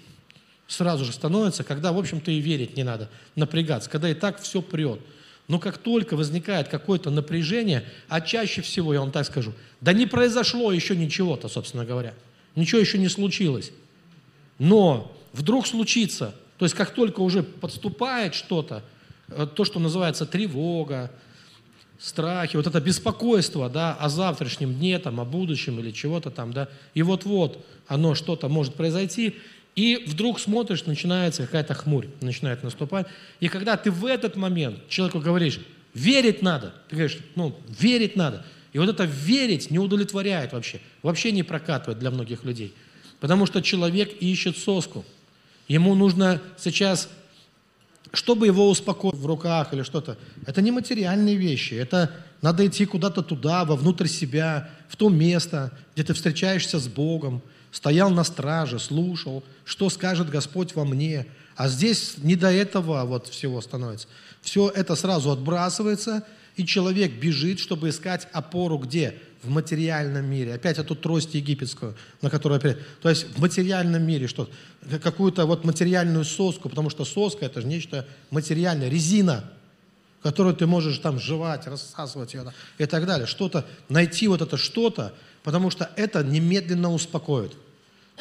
[0.67, 4.61] сразу же становится, когда, в общем-то, и верить не надо, напрягаться, когда и так все
[4.61, 4.99] прет.
[5.47, 10.07] Но как только возникает какое-то напряжение, а чаще всего, я вам так скажу, да не
[10.07, 12.13] произошло еще ничего-то, собственно говоря.
[12.55, 13.71] Ничего еще не случилось.
[14.57, 18.83] Но вдруг случится, то есть как только уже подступает что-то,
[19.27, 21.11] э, то, что называется тревога,
[21.99, 26.69] страхи, вот это беспокойство, да, о завтрашнем дне, там, о будущем или чего-то там, да,
[26.93, 29.35] и вот-вот оно что-то может произойти,
[29.75, 33.07] и вдруг смотришь, начинается какая-то хмурь, начинает наступать.
[33.41, 35.59] И когда ты в этот момент человеку говоришь,
[35.93, 38.45] верить надо, ты говоришь, ну, верить надо.
[38.71, 42.73] И вот это верить не удовлетворяет вообще, вообще не прокатывает для многих людей.
[43.19, 45.03] Потому что человек ищет соску.
[45.67, 47.09] Ему нужно сейчас,
[48.13, 50.17] чтобы его успокоить в руках или что-то.
[50.45, 52.11] Это не материальные вещи, это
[52.41, 57.41] надо идти куда-то туда, вовнутрь себя, в то место, где ты встречаешься с Богом,
[57.75, 61.25] стоял на страже, слушал, что скажет Господь во мне.
[61.57, 64.07] А здесь не до этого вот всего становится.
[64.41, 69.15] Все это сразу отбрасывается, и человек бежит, чтобы искать опору где?
[69.43, 70.53] В материальном мире.
[70.53, 72.77] Опять эту трость египетскую, на которую опять...
[73.01, 74.49] То есть в материальном мире что
[75.03, 79.51] какую-то вот материальную соску, потому что соска это же нечто материальное, резина,
[80.23, 83.27] которую ты можешь там жевать, рассасывать ее и так далее.
[83.27, 87.53] Что-то, найти вот это что-то, потому что это немедленно успокоит.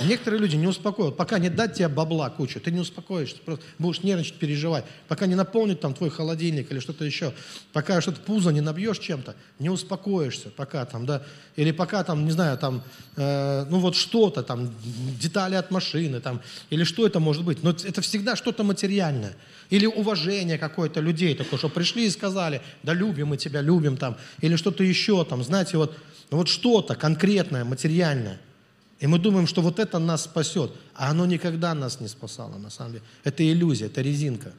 [0.00, 1.16] Некоторые люди не успокоят.
[1.16, 3.36] Пока не дать тебе бабла кучу, ты не успокоишься.
[3.44, 4.84] Просто будешь нервничать, переживать.
[5.06, 7.32] Пока не наполнит там твой холодильник или что-то еще.
[7.72, 10.50] Пока что-то пузо не набьешь чем-то, не успокоишься.
[10.50, 11.22] Пока там, да.
[11.54, 12.82] Или пока там, не знаю, там,
[13.16, 14.74] э, ну вот что-то там,
[15.20, 16.40] детали от машины там.
[16.70, 17.62] Или что это может быть.
[17.62, 19.36] Но это всегда что-то материальное.
[19.70, 24.16] Или уважение какое-то людей такое, что пришли и сказали, да любим мы тебя, любим там.
[24.40, 25.96] Или что-то еще там, знаете, вот,
[26.30, 28.40] вот что-то конкретное, материальное.
[29.00, 30.72] И мы думаем, что вот это нас спасет.
[30.94, 33.04] А оно никогда нас не спасало, на самом деле.
[33.24, 34.52] Это иллюзия, это резинка.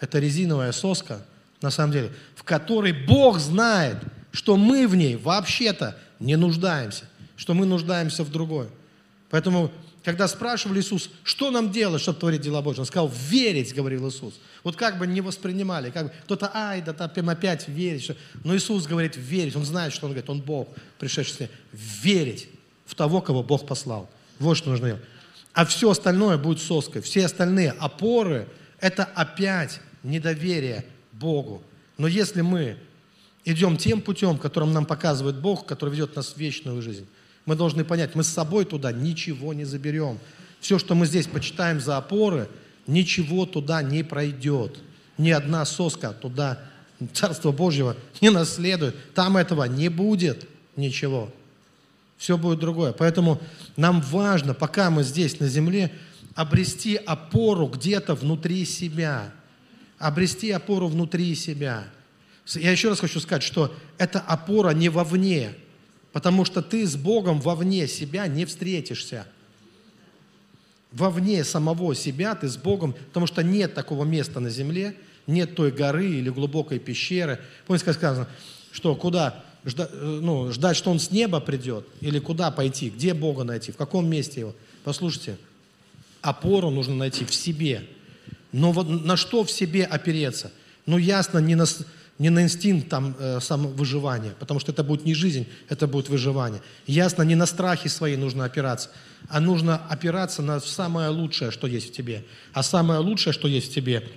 [0.00, 1.24] Это резиновая соска,
[1.60, 3.98] на самом деле, в которой Бог знает,
[4.32, 7.04] что мы в ней вообще-то не нуждаемся,
[7.36, 8.68] что мы нуждаемся в другой.
[9.28, 9.70] Поэтому,
[10.02, 14.40] когда спрашивали Иисус, что нам делать, чтобы творить дела Божьи, Он сказал, верить, говорил Иисус.
[14.64, 18.10] Вот как бы не воспринимали, как бы кто-то, ай, да там опять верить.
[18.42, 19.54] Но Иисус говорит, верить.
[19.54, 22.48] Он знает, что Он говорит, Он Бог, пришедший верить
[22.90, 24.10] в того, кого Бог послал.
[24.40, 25.02] Вот что нужно делать.
[25.52, 27.00] А все остальное будет соской.
[27.00, 28.48] Все остальные опоры–
[28.80, 31.62] это опять недоверие Богу.
[31.98, 32.76] Но если мы
[33.44, 37.06] идем тем путем, которым нам показывает Бог, который ведет нас в вечную жизнь,
[37.46, 40.18] мы должны понять, мы с собой туда ничего не заберем.
[40.60, 42.48] Все, что мы здесь почитаем за опоры,
[42.86, 44.78] ничего туда не пройдет.
[45.16, 46.58] Ни одна соска туда
[47.12, 49.14] Царство Божьего не наследует.
[49.14, 51.30] Там этого не будет ничего
[52.20, 52.92] все будет другое.
[52.92, 53.40] Поэтому
[53.78, 55.90] нам важно, пока мы здесь на земле,
[56.34, 59.32] обрести опору где-то внутри себя.
[59.98, 61.84] Обрести опору внутри себя.
[62.46, 65.54] Я еще раз хочу сказать, что эта опора не вовне,
[66.12, 69.26] потому что ты с Богом вовне себя не встретишься.
[70.92, 74.94] Вовне самого себя ты с Богом, потому что нет такого места на земле,
[75.26, 77.40] нет той горы или глубокой пещеры.
[77.66, 78.28] Помните, как сказано,
[78.72, 83.14] что куда ждать, э, ну, ждать, что Он с неба придет, или куда пойти, где
[83.14, 84.54] Бога найти, в каком месте Его.
[84.84, 85.36] Послушайте,
[86.22, 87.86] опору нужно найти в себе.
[88.52, 90.50] Но вот на что в себе опереться?
[90.86, 91.66] Ну, ясно, не на,
[92.18, 96.62] не на инстинкт там, э, самовыживания, потому что это будет не жизнь, это будет выживание.
[96.86, 98.90] Ясно, не на страхи свои нужно опираться,
[99.28, 102.24] а нужно опираться на самое лучшее, что есть в тебе.
[102.52, 104.08] А самое лучшее, что есть в тебе,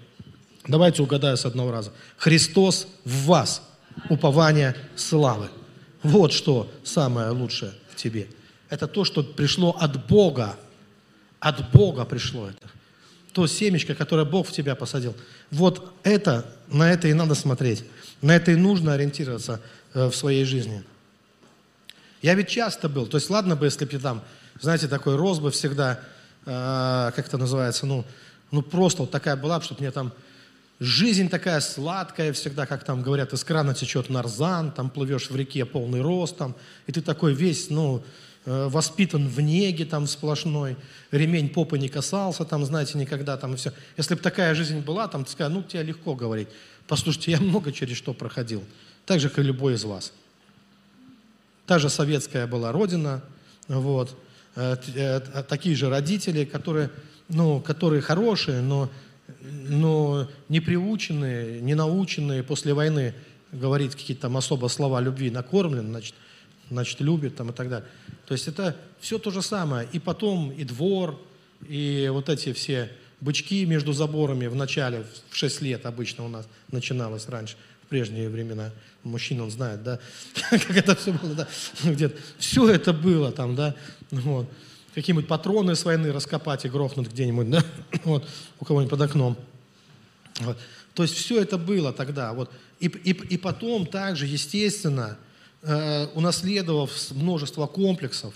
[0.68, 1.92] давайте угадаю с одного раза.
[2.18, 3.62] Христос в вас–
[4.10, 5.50] упование славы.
[6.02, 8.28] Вот что самое лучшее в тебе.
[8.70, 10.58] Это то, что пришло от Бога.
[11.40, 12.68] От Бога пришло это.
[13.34, 15.16] То семечко, которое Бог в тебя посадил.
[15.52, 17.84] Вот это, на это и надо смотреть.
[18.22, 19.60] На это и нужно ориентироваться
[19.94, 20.84] э, в своей жизни.
[22.22, 24.24] Я ведь часто был, то есть ладно бы, если бы там,
[24.62, 26.00] знаете, такой рос бы всегда,
[26.46, 28.06] э, как это называется, ну,
[28.50, 30.14] ну просто вот такая была, чтобы мне там
[30.84, 35.66] жизнь такая сладкая всегда, как там говорят, из крана течет нарзан, там плывешь в реке
[35.66, 36.56] полный рост, там,
[36.88, 38.04] и ты такой весь, ну,
[38.46, 40.76] э, воспитан в неге там сплошной,
[41.12, 43.72] ремень попы не касался, там, знаете, никогда там и все.
[43.96, 46.50] Если бы такая жизнь была, там, ты скажешь, ну, тебе легко говорить.
[46.86, 48.62] Послушайте, я много через что проходил,
[49.06, 50.12] так же, как и любой из вас.
[51.66, 53.22] Та же советская была родина,
[53.70, 54.18] вот,
[54.58, 56.90] э, э, такие же родители, которые,
[57.30, 58.90] ну, которые хорошие, но,
[59.42, 63.14] но не приученные, не наученные после войны
[63.52, 66.16] говорить какие-то там особо слова любви, накормлен, значит,
[66.70, 67.88] значит, любит там и так далее.
[68.26, 69.88] То есть это все то же самое.
[69.92, 71.20] И потом и двор,
[71.68, 72.90] и вот эти все
[73.22, 78.30] бычки между заборами в начале, в 6 лет обычно у нас начиналось раньше, в прежние
[78.30, 78.72] времена–
[79.04, 80.00] мужчина, он знает, да,
[80.50, 81.48] как это все было, да,
[81.84, 82.20] где-то.
[82.38, 83.76] Все это было там, да,
[84.12, 84.50] вот.
[84.94, 87.64] Какие-нибудь патроны с войны раскопать и грохнуть где-нибудь, да,
[88.04, 88.28] вот,
[88.60, 89.38] у кого-нибудь под окном.
[90.40, 90.58] Вот.
[90.94, 92.52] То есть все это было тогда, вот.
[92.80, 95.18] И, и, и потом также, естественно,
[95.64, 98.36] э, унаследовав множество комплексов,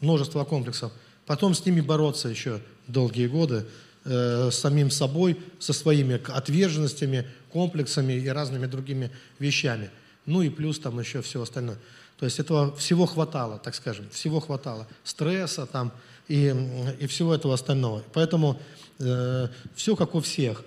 [0.00, 0.92] множество комплексов,
[1.26, 3.66] потом с ними бороться еще долгие годы,
[4.04, 9.90] э, самим собой, со своими отверженностями, комплексами и разными другими вещами.
[10.26, 11.78] Ну и плюс там еще все остальное.
[12.18, 14.86] То есть этого всего хватало, так скажем, всего хватало.
[15.04, 15.92] Стресса там
[16.26, 16.54] и,
[17.00, 18.02] и всего этого остального.
[18.12, 18.60] Поэтому
[18.98, 20.64] э, все как у всех.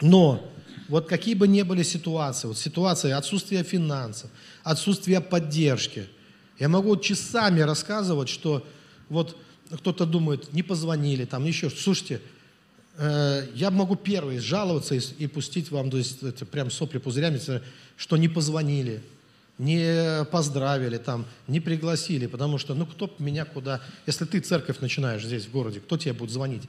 [0.00, 0.48] Но
[0.88, 4.30] вот какие бы ни были ситуации, вот ситуация отсутствия финансов,
[4.62, 6.08] отсутствия поддержки,
[6.58, 8.64] я могу часами рассказывать, что
[9.08, 9.36] вот
[9.70, 12.20] кто-то думает, не позвонили, там еще, слушайте,
[12.96, 17.40] Э, я могу первый жаловаться и, и пустить вам, то есть это прям сопли пузырями,
[17.96, 19.02] что не позвонили,
[19.58, 23.80] не поздравили, там, не пригласили, потому что, ну, кто меня куда...
[24.06, 26.62] Если ты церковь начинаешь здесь, в городе, кто тебе будет звонить?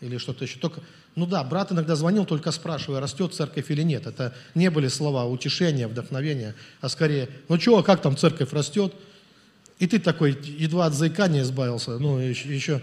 [0.00, 0.58] Или что-то еще.
[0.58, 0.80] Только,
[1.14, 4.06] ну да, брат иногда звонил, только спрашивая, растет церковь или нет.
[4.06, 8.94] Это не были слова утешения, вдохновения, а скорее, ну что, а как там церковь растет?
[9.78, 12.82] И ты такой едва от заикания избавился, ну, еще, еще,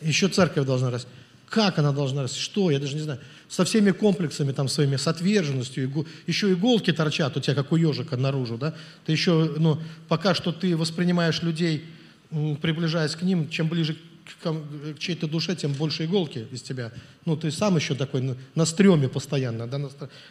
[0.00, 1.08] еще церковь должна расти.
[1.48, 2.40] Как она должна расти?
[2.40, 2.70] Что?
[2.70, 3.20] Я даже не знаю.
[3.48, 6.06] Со всеми комплексами там своими, с отверженностью.
[6.26, 8.58] Еще иголки торчат у тебя, как у ежика наружу.
[8.58, 8.74] Да?
[9.04, 11.84] Ты еще, ну, пока что ты воспринимаешь людей,
[12.30, 14.52] приближаясь к ним, чем ближе к,
[14.94, 16.92] к чьей-то душе, тем больше иголки из тебя.
[17.24, 19.68] Ну, ты сам еще такой на, на стреме постоянно.
[19.68, 19.80] Да?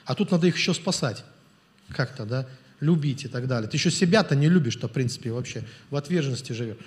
[0.05, 1.23] А тут надо их еще спасать
[1.89, 2.47] как-то, да?
[2.79, 3.69] любить и так далее.
[3.69, 5.63] Ты еще себя-то не любишь-то, в принципе, вообще.
[5.89, 6.77] В отверженности живешь.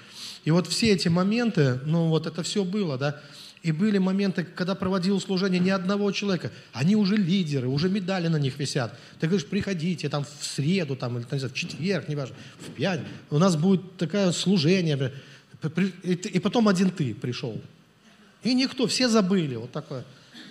[0.45, 3.21] И вот все эти моменты, ну, вот это все было, да.
[3.63, 6.53] И были моменты, когда проводил служение ни одного человека.
[6.73, 8.99] Они уже лидеры, уже медали на них висят.
[9.19, 13.01] Ты говоришь, приходите там в среду, там, или знаю, в четверг, неважно, в пять.
[13.31, 15.13] У нас будет такое служение.
[16.05, 17.61] И потом один ты пришел.
[18.45, 19.57] И никто, все забыли.
[19.57, 20.05] Вот такое.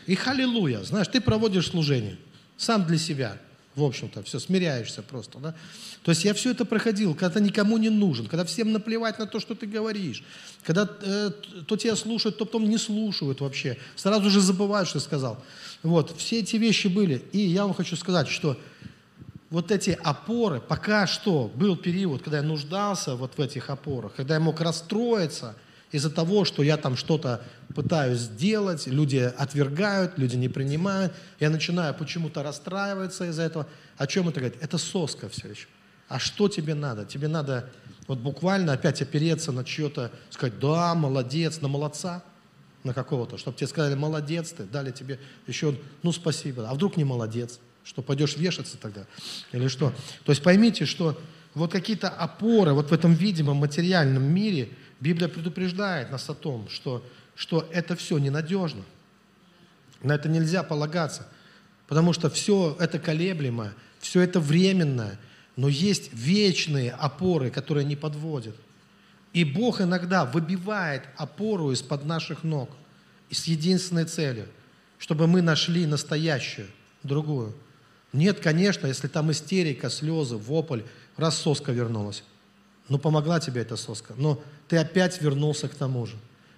[0.06, 0.84] И халилуя.
[0.84, 2.18] Знаешь, ты проводишь служение.
[2.58, 3.38] Сам для себя
[3.78, 5.56] в общем-то, все, смиряешься просто, да.
[6.02, 9.28] То есть я все это проходил, когда ты никому не нужен, когда всем наплевать на
[9.28, 10.24] то, что ты говоришь,
[10.64, 11.30] когда э,
[11.68, 15.42] то тебя слушают, то потом не слушают вообще, сразу же забывают, что сказал.
[15.84, 17.24] Вот, все эти вещи были.
[17.32, 18.60] И я вам хочу сказать, что
[19.52, 24.34] вот эти опоры, пока что был период, когда я нуждался вот в этих опорах, когда
[24.34, 25.56] я мог расстроиться–
[25.98, 27.42] из-за того, что я там что-то
[27.76, 33.68] пытаюсь сделать, люди отвергают, люди не принимают, я начинаю почему-то расстраиваться из-за этого.
[33.98, 34.58] О чем это говорит?
[34.62, 35.68] Это соска все еще.
[36.08, 37.06] А что тебе надо?
[37.06, 37.70] Тебе надо
[38.08, 42.24] вот буквально опять опереться на чье-то, сказать, да, молодец, на молодца,
[42.84, 46.70] на какого-то, чтобы тебе сказали, молодец ты, дали тебе еще, ну, спасибо.
[46.70, 49.06] А вдруг не молодец, что пойдешь вешаться тогда?
[49.52, 49.92] Или что?
[50.24, 51.20] То есть поймите, что
[51.54, 57.06] вот какие-то опоры вот в этом видимом материальном мире– Библия предупреждает нас о том, что,
[57.36, 58.84] что это все ненадежно.
[60.02, 61.28] На это нельзя полагаться,
[61.88, 65.20] потому что все это колеблемое, все это временное,
[65.56, 68.56] но есть вечные опоры, которые не подводят.
[69.34, 72.70] И Бог иногда выбивает опору из-под наших ног
[73.30, 74.48] с единственной целью,
[74.98, 76.68] чтобы мы нашли настоящую,
[77.04, 77.56] другую.
[78.14, 80.82] Нет, конечно, если там истерика, слезы, вопль,
[81.18, 82.24] раз соска вернулась.
[82.90, 84.14] Ну, помогла тебе эта соска.
[84.18, 86.16] Но ты опять вернулся к тому же.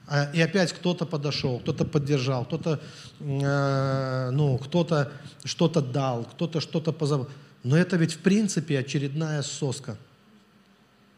[0.08, 2.80] А, и опять кто-то подошел, кто-то поддержал, кто-то,
[3.20, 5.12] э, ну, кто-то
[5.44, 7.30] что-то дал, кто-то что-то позабыл.
[7.64, 9.98] Но это ведь в принципе очередная соска.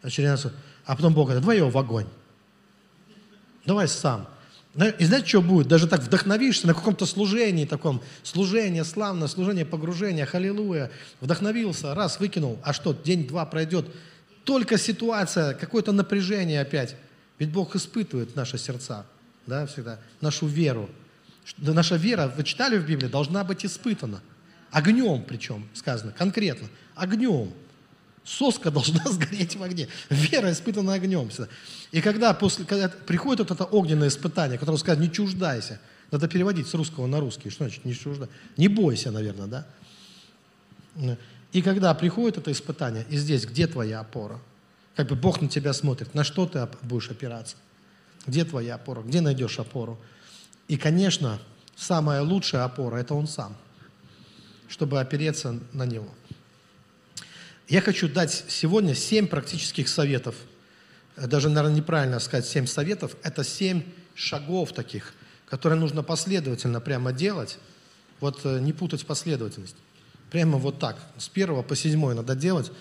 [0.01, 0.57] Очередная соска.
[0.85, 2.07] А потом Бог говорит, давай его в огонь.
[3.65, 4.27] Давай сам.
[4.99, 5.67] И знаете, что будет?
[5.67, 12.57] Даже так вдохновишься на каком-то служении таком, служение славное, служение погружения, халилуя, вдохновился, раз, выкинул,
[12.63, 13.85] а что, день-два пройдет,
[14.43, 16.95] только ситуация, какое-то напряжение опять.
[17.39, 19.05] Ведь Бог испытывает наши сердца,
[19.47, 20.89] да, всегда, нашу веру.
[21.57, 24.21] Наша вера, вы читали в Библии, должна быть испытана.
[24.71, 26.69] Огнем причем, сказано, конкретно.
[26.95, 27.51] Огнем.
[28.23, 29.87] Соска должна сгореть в огне.
[30.09, 31.29] Вера испытана огнем.
[31.29, 31.49] всегда.
[31.91, 35.79] И когда, после, когда приходит вот это огненное испытание, которое сказано, не чуждайся,
[36.11, 37.49] надо переводить с русского на русский.
[37.49, 38.33] Что значит не чуждайся?
[38.57, 39.67] Не бойся, наверное, да?
[41.51, 44.39] И когда приходит это испытание, и здесь, где твоя опора?
[44.95, 47.55] Как бы Бог на тебя смотрит, на что ты будешь опираться?
[48.25, 49.01] Где твоя опора?
[49.01, 49.99] Где найдешь опору?
[50.67, 51.39] И, конечно,
[51.75, 53.55] самая лучшая опора– это Он сам,
[54.67, 56.07] чтобы опереться на Него.
[57.67, 60.35] Я хочу дать сегодня семь практических советов.
[61.15, 63.15] Даже, наверное, неправильно сказать семь советов.
[63.23, 63.83] Это семь
[64.13, 65.13] шагов таких,
[65.45, 67.59] которые нужно последовательно прямо делать.
[68.19, 69.75] Вот э, не путать последовательность.
[70.31, 70.97] Прямо вот так.
[71.17, 72.71] С первого по седьмой надо делать.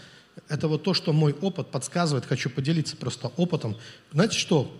[0.48, 2.24] Это вот то, что мой опыт подсказывает.
[2.24, 3.76] Хочу поделиться просто опытом.
[4.12, 4.74] Знаете что?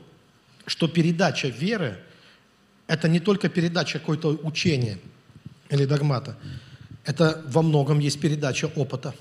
[0.66, 1.99] Что передача веры–
[2.87, 4.99] это не только передача какой-то учения
[5.68, 6.37] или догмата.
[7.05, 9.14] Это во многом есть передача опыта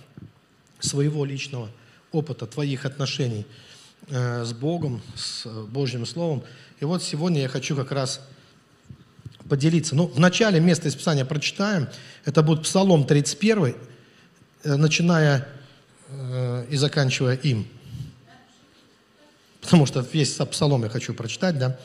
[0.80, 1.70] своего личного
[2.12, 3.48] опыта, твоих отношений
[4.10, 6.44] э, с Богом, с э, Божьим Словом.
[6.80, 8.22] И вот сегодня я хочу как раз
[9.50, 9.96] поделиться.
[9.96, 11.90] Ну, в начале место из Писания прочитаем.
[12.24, 13.76] Это будет Псалом 31,
[14.64, 15.48] э, начиная
[16.08, 17.68] э, и заканчивая им.
[19.62, 21.78] Потому что весь Псалом я хочу прочитать, да.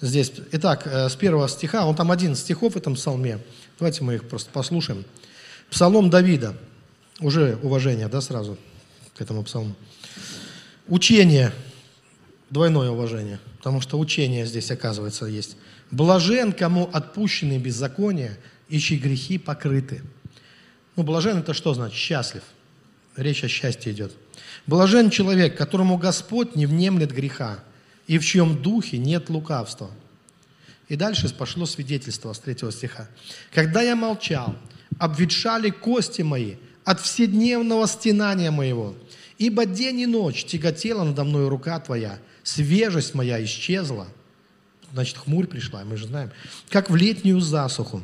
[0.00, 3.40] Здесь, итак, э, с первого стиха, он там 11 стихов в этом псалме.
[3.80, 5.04] Давайте мы их просто послушаем.
[5.70, 6.54] Псалом Давида.
[7.20, 8.56] Уже уважение, да, сразу
[9.16, 9.74] к этому псалму.
[10.86, 11.52] Учение,
[12.48, 15.56] двойное уважение, потому что учение здесь, оказывается, есть.
[15.90, 20.02] Блажен, кому отпущены беззакония, и чьи грехи покрыты.
[20.96, 21.96] Ну, блажен это что значит?
[21.96, 22.42] Счастлив.
[23.16, 24.12] Речь о счастье идет.
[24.66, 27.60] Блажен человек, которому Господь не внемлет греха,
[28.06, 29.90] и в чьем духе нет лукавства.
[30.88, 33.08] И дальше пошло свидетельство с третьего стиха.
[33.52, 34.56] «Когда я молчал,
[34.98, 38.94] обветшали кости мои от вседневного стенания моего,
[39.36, 44.08] ибо день и ночь тяготела надо мной рука твоя, свежесть моя исчезла».
[44.92, 46.30] Значит, хмурь пришла, мы же знаем.
[46.70, 48.02] «Как в летнюю засуху.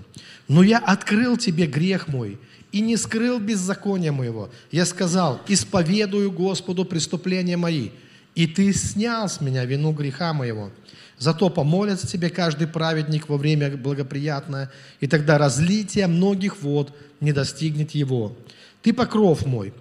[0.49, 2.39] Но я открыл тебе грех мой,
[2.73, 4.51] и не скрыл беззакония моего.
[4.73, 7.91] Я сказал, исповедую Господу преступления мои,
[8.35, 10.73] и ты снял с меня вину греха моего.
[11.17, 17.93] Зато помолится тебе каждый праведник во время благоприятное, и тогда разлитие многих вод не достигнет
[17.93, 18.37] его.
[18.83, 19.73] Ты покров мой,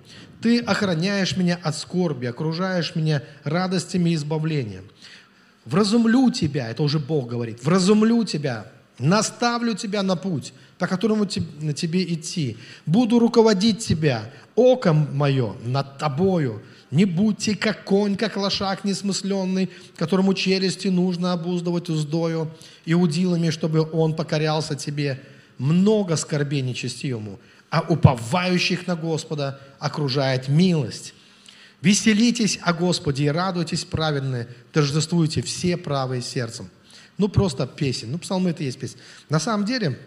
[0.41, 4.83] ты охраняешь меня от скорби, окружаешь меня радостями и избавлением.
[5.65, 8.67] Вразумлю тебя, это уже Бог говорит, вразумлю тебя,
[8.99, 12.57] наставлю тебя на путь, по которому тебе идти.
[12.85, 16.61] Буду руководить тебя, оком мое над тобою.
[16.91, 22.51] Не будьте как конь, как лошак несмысленный, которому челюсти нужно обуздывать уздою
[22.85, 25.19] и удилами, чтобы он покорялся тебе.
[25.57, 27.39] Много скорбей нечестивому,
[27.69, 31.13] а уповающих на Господа окружает милость.
[31.83, 36.69] Веселитесь о Господе и радуйтесь праведные, торжествуйте все правые сердцем.
[37.17, 38.09] Ну, просто песен.
[38.09, 39.01] Ну, псалмы это есть песня.
[39.27, 39.99] На самом деле,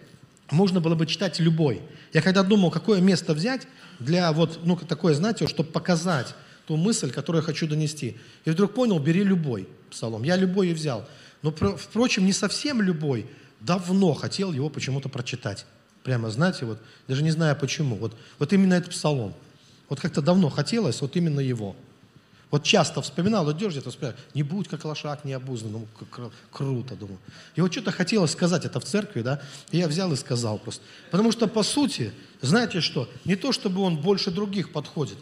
[0.50, 1.82] можно было бы читать любой.
[2.14, 3.68] Я когда думал, какое место взять
[3.98, 6.34] для вот, ну, такое, знаете, чтобы показать
[6.66, 8.16] ту мысль, которую я хочу донести.
[8.46, 10.22] И вдруг понял, бери любой псалом.
[10.22, 11.06] Я любой и взял.
[11.42, 13.26] Но, про- впрочем, не совсем любой.
[13.60, 15.66] Давно хотел его почему-то прочитать.
[16.04, 17.96] Прямо, знаете, вот, даже не знаю почему.
[17.96, 19.34] Вот, вот именно этот псалом.
[19.88, 21.76] Вот как-то давно хотелось, вот именно его.
[22.50, 26.94] Вот часто вспоминал, идешь где-то, вспоминал, не будь как лошак необуздан, ну, как кру- круто,
[26.94, 27.18] думаю.
[27.56, 30.82] И вот что-то хотелось сказать это в церкви, да, и я взял и сказал просто.
[31.10, 35.18] Потому что, по сути, знаете что, не то, чтобы он больше других подходит,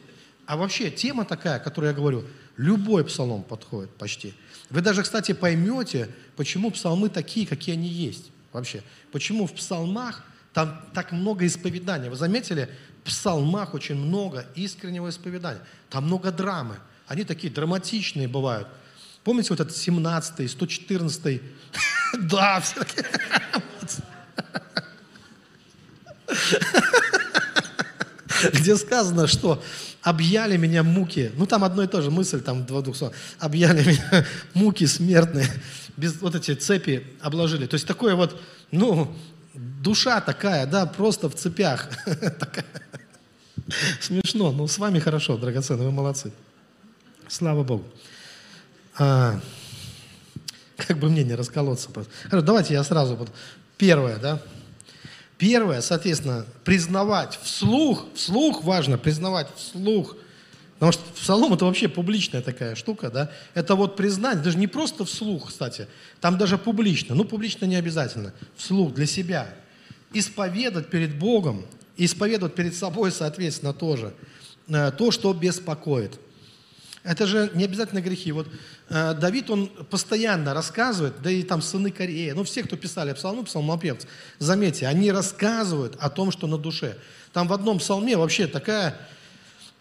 [0.46, 2.24] а вообще тема такая, которую я говорю,
[2.58, 4.34] любой псалом подходит почти.
[4.68, 8.82] Вы даже, кстати, поймете, почему псалмы такие, какие они есть вообще.
[9.12, 12.10] Почему в псалмах там так много исповедания.
[12.10, 12.68] Вы заметили,
[13.04, 15.60] псалмах очень много искреннего исповедания.
[15.90, 16.76] Там много драмы.
[17.06, 18.66] Они такие драматичные бывают.
[19.22, 21.42] Помните вот этот 17-й, 114-й?
[22.18, 23.04] Да, все такие.
[28.52, 29.62] Где сказано, что
[30.02, 31.32] объяли меня муки.
[31.36, 33.14] Ну, там одно и то же мысль, там два двух слов.
[33.38, 35.48] Объяли меня муки смертные.
[35.96, 37.66] Без, вот эти цепи обложили.
[37.66, 38.40] То есть такое вот,
[38.70, 39.16] ну,
[39.54, 41.88] душа такая, да, просто в цепях.
[44.00, 46.32] Смешно, но с вами хорошо, драгоценные, вы молодцы.
[47.28, 47.84] Слава Богу.
[48.98, 49.40] А,
[50.76, 51.88] как бы мне не расколоться.
[52.24, 53.30] Хорошо, давайте я сразу вот.
[53.76, 54.40] Первое, да.
[55.38, 60.16] Первое, соответственно, признавать вслух, вслух важно признавать вслух
[60.74, 63.30] Потому что псалом это вообще публичная такая штука, да.
[63.54, 65.86] Это вот признание, даже не просто вслух, кстати,
[66.20, 67.14] там даже публично.
[67.14, 68.34] Ну, публично не обязательно.
[68.56, 69.54] Вслух, для себя.
[70.12, 71.64] Исповедать перед Богом,
[71.96, 74.14] исповедовать перед собой, соответственно, тоже.
[74.68, 76.18] Э, то, что беспокоит.
[77.02, 78.32] Это же не обязательно грехи.
[78.32, 78.48] Вот
[78.88, 83.44] э, Давид, он постоянно рассказывает, да и там сыны Корея, ну все, кто писали псалмы,
[83.44, 86.96] псалмопевцы, заметьте, они рассказывают о том, что на душе.
[87.32, 88.96] Там в одном псалме вообще такая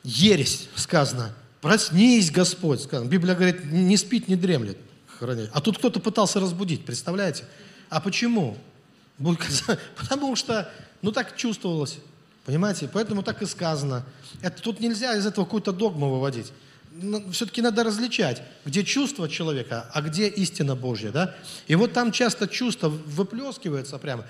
[0.03, 1.34] ересь сказано.
[1.61, 3.07] Проснись, Господь, сказано.
[3.07, 4.78] Библия говорит, не спит, не дремлет.
[5.53, 7.45] А тут кто-то пытался разбудить, представляете?
[7.89, 8.57] А почему?
[9.95, 10.70] Потому что,
[11.03, 11.99] ну так чувствовалось.
[12.45, 12.89] Понимаете?
[12.91, 14.03] Поэтому так и сказано.
[14.41, 16.51] Это, тут нельзя из этого какую-то догму выводить
[17.31, 21.11] все-таки надо различать, где чувство человека, а где истина Божья.
[21.11, 21.35] Да?
[21.67, 24.25] И вот там часто чувство выплескивается прямо.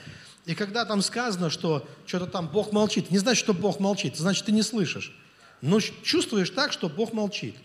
[0.45, 4.45] И когда там сказано, что что-то там Бог молчит, не значит, что Бог молчит, значит,
[4.45, 5.13] ты не слышишь.
[5.61, 7.55] Но чувствуешь так, что Бог молчит.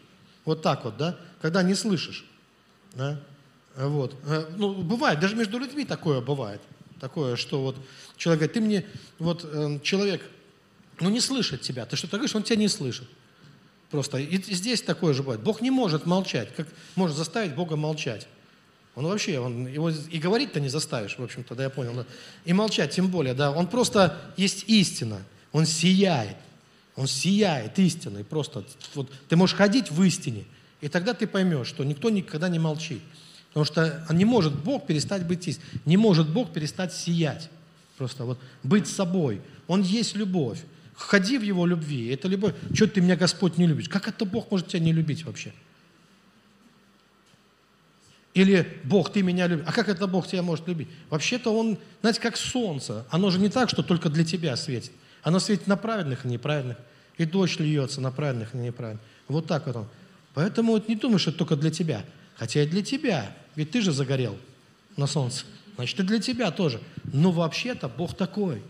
[0.44, 1.16] Вот так вот, да?
[1.40, 2.24] Когда не слышишь.
[2.94, 3.20] Да?
[3.76, 4.14] Вот.
[4.26, 6.60] Э, ну, бывает, даже между людьми такое бывает.
[7.00, 7.76] Такое, что вот
[8.16, 8.86] человек говорит, ты мне,
[9.18, 10.22] вот э, человек,
[11.00, 11.86] ну не слышит тебя.
[11.86, 13.08] Ты что-то говоришь, он тебя не слышит.
[13.90, 15.40] Просто и здесь такое же бывает.
[15.42, 16.54] Бог не может молчать.
[16.54, 18.26] Как может заставить Бога молчать?
[18.94, 21.94] Он вообще, он его и говорить-то не заставишь, в общем-то, да, я понял.
[21.94, 22.04] Да.
[22.44, 23.52] И молчать тем более, да.
[23.52, 25.22] Он просто есть истина.
[25.52, 26.36] Он сияет.
[26.96, 28.24] Он сияет истиной.
[28.24, 30.44] Просто вот, ты можешь ходить в истине,
[30.80, 33.00] и тогда ты поймешь, что никто никогда не молчит.
[33.48, 35.80] Потому что не может Бог перестать быть истиной.
[35.84, 37.50] Не может Бог перестать сиять.
[37.96, 39.40] Просто вот быть собой.
[39.66, 40.62] Он есть любовь.
[40.94, 42.08] Ходи в Его любви.
[42.08, 42.54] Это любовь.
[42.74, 43.88] Что ты меня, Господь, не любишь?
[43.88, 45.52] Как это Бог может тебя не любить вообще?
[48.34, 49.64] Или Бог, ты меня любишь.
[49.66, 50.88] А как это Бог тебя может любить?
[51.10, 53.04] Вообще-то Он, знаете, как солнце.
[53.10, 54.92] Оно же не так, что только для тебя светит.
[55.22, 56.76] Оно светит на праведных и неправедных.
[57.16, 59.04] И дождь льется на праведных и неправедных.
[59.26, 59.88] Вот так вот он.
[60.34, 62.04] Поэтому вот не думай, что это только для тебя.
[62.38, 63.36] Хотя и для тебя.
[63.56, 64.38] Ведь ты же загорел
[64.96, 65.44] на солнце.
[65.76, 66.80] Значит, и для тебя тоже.
[67.12, 68.62] Но вообще-то Бог такой.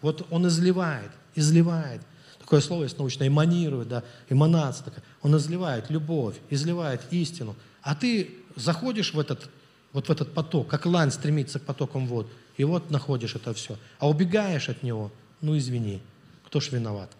[0.00, 2.00] Вот Он изливает изливает.
[2.38, 5.02] Такое слово есть научное, эманирует, да, эманация такая.
[5.22, 7.56] Он изливает любовь, изливает истину.
[7.82, 9.48] А ты заходишь в этот,
[9.92, 13.78] вот в этот поток, как лань стремится к потокам вод, и вот находишь это все.
[13.98, 15.10] А убегаешь от него,
[15.40, 16.00] ну извини,
[16.46, 17.10] кто ж виноват?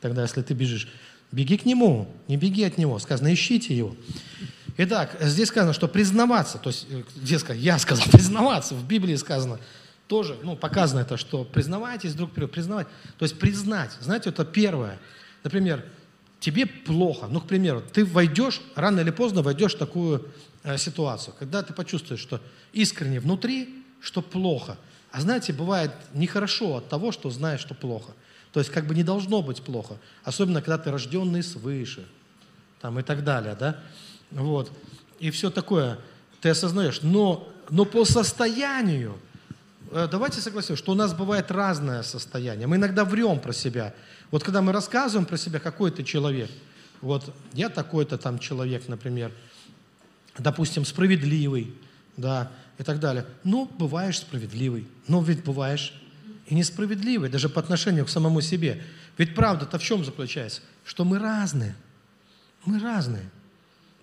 [0.00, 0.88] Тогда, если ты бежишь,
[1.30, 2.98] беги к нему, не беги от него.
[2.98, 3.94] Сказано, ищите его.
[4.78, 9.16] Итак, здесь сказано, что признаваться, то есть, э, где сказано, я сказал, признаваться, в Библии
[9.16, 9.58] сказано,
[10.08, 12.86] тоже, ну, показано это, что признавайтесь друг перед признавать.
[13.18, 14.98] То есть признать, знаете, это первое.
[15.44, 15.84] Например,
[16.40, 20.28] тебе плохо, ну, к примеру, ты войдешь, рано или поздно войдешь в такую
[20.64, 22.40] э, ситуацию, когда ты почувствуешь, что
[22.72, 24.76] искренне внутри, что плохо.
[25.10, 28.12] А знаете, бывает нехорошо от того, что знаешь, что плохо.
[28.52, 29.96] То есть как бы не должно быть плохо.
[30.24, 32.06] Особенно, когда ты рожденный свыше.
[32.80, 33.78] Там и так далее, да?
[34.32, 34.72] Вот.
[35.20, 35.98] И все такое
[36.40, 37.00] ты осознаешь.
[37.02, 39.18] Но, но по состоянию
[39.94, 42.66] Э, давайте согласимся, что у нас бывает разное состояние.
[42.66, 43.94] Мы иногда врем про себя.
[44.30, 46.50] Вот когда мы рассказываем про себя, какой ты человек,
[47.02, 49.32] вот я такой-то там человек, например,
[50.38, 51.74] допустим, справедливый,
[52.16, 53.26] да, и так далее.
[53.44, 55.92] Ну, бываешь справедливый, но ведь бываешь
[56.46, 58.82] и несправедливый, даже по отношению к самому себе.
[59.18, 60.62] Ведь правда-то в чем заключается?
[60.86, 61.76] Что мы разные.
[62.64, 63.28] Мы разные.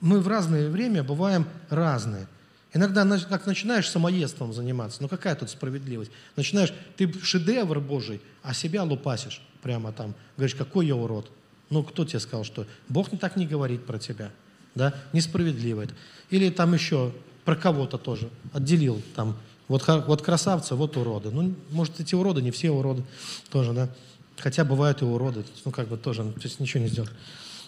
[0.01, 2.27] Мы в разное время бываем разные.
[2.73, 6.11] Иногда как начинаешь самоедством заниматься, ну какая тут справедливость?
[6.35, 10.13] Начинаешь, ты шедевр Божий, а себя лупасишь прямо там.
[10.37, 11.31] Говоришь, какой я урод.
[11.69, 14.31] Ну кто тебе сказал, что Бог не так не говорит про тебя?
[14.75, 14.93] Да?
[15.13, 15.93] Несправедливо это.
[16.29, 17.11] Или там еще
[17.43, 19.35] про кого-то тоже отделил там.
[19.67, 21.29] Вот, вот красавцы, вот уроды.
[21.31, 23.03] Ну, может, эти уроды, не все уроды
[23.51, 23.89] тоже, да?
[24.37, 27.11] Хотя бывают и уроды, ну, как бы тоже, то есть ничего не сделать.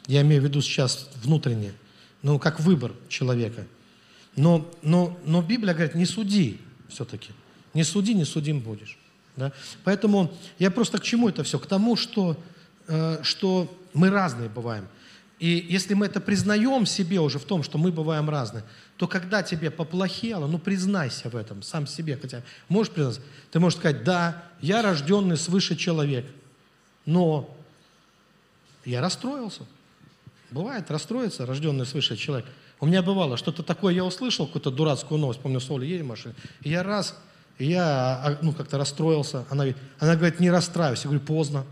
[0.08, 1.74] Я имею в виду сейчас внутреннее,
[2.22, 3.66] ну, как выбор человека–
[4.36, 7.32] но, но, но Библия говорит, не суди все-таки.
[7.74, 8.98] Не суди, не судим будешь.
[9.36, 9.52] Да?
[9.84, 11.60] Поэтому я просто к чему это все?
[11.60, 12.38] К тому, что,
[12.88, 14.88] э, что мы разные бываем.
[15.40, 18.64] И если мы это признаем себе уже в том, что мы бываем разные,
[18.98, 23.22] то когда тебе поплохело, ну признайся в этом сам себе хотя Можешь признаться?
[23.52, 26.26] Ты можешь сказать, да, я рожденный свыше человек,
[27.06, 27.50] но
[28.86, 29.66] я расстроился.
[30.52, 32.46] Бывает расстроиться рожденный свыше человек–
[32.82, 36.10] у меня бывало, что-то такое я услышал, какую-то дурацкую новость, помню, с Олей едем в
[36.10, 36.34] машине,
[36.64, 37.16] и я раз,
[37.60, 39.46] и я а, ну, как-то расстроился.
[39.52, 39.66] Она,
[40.00, 41.04] она говорит, не расстраивайся.
[41.04, 41.64] Я говорю, поздно.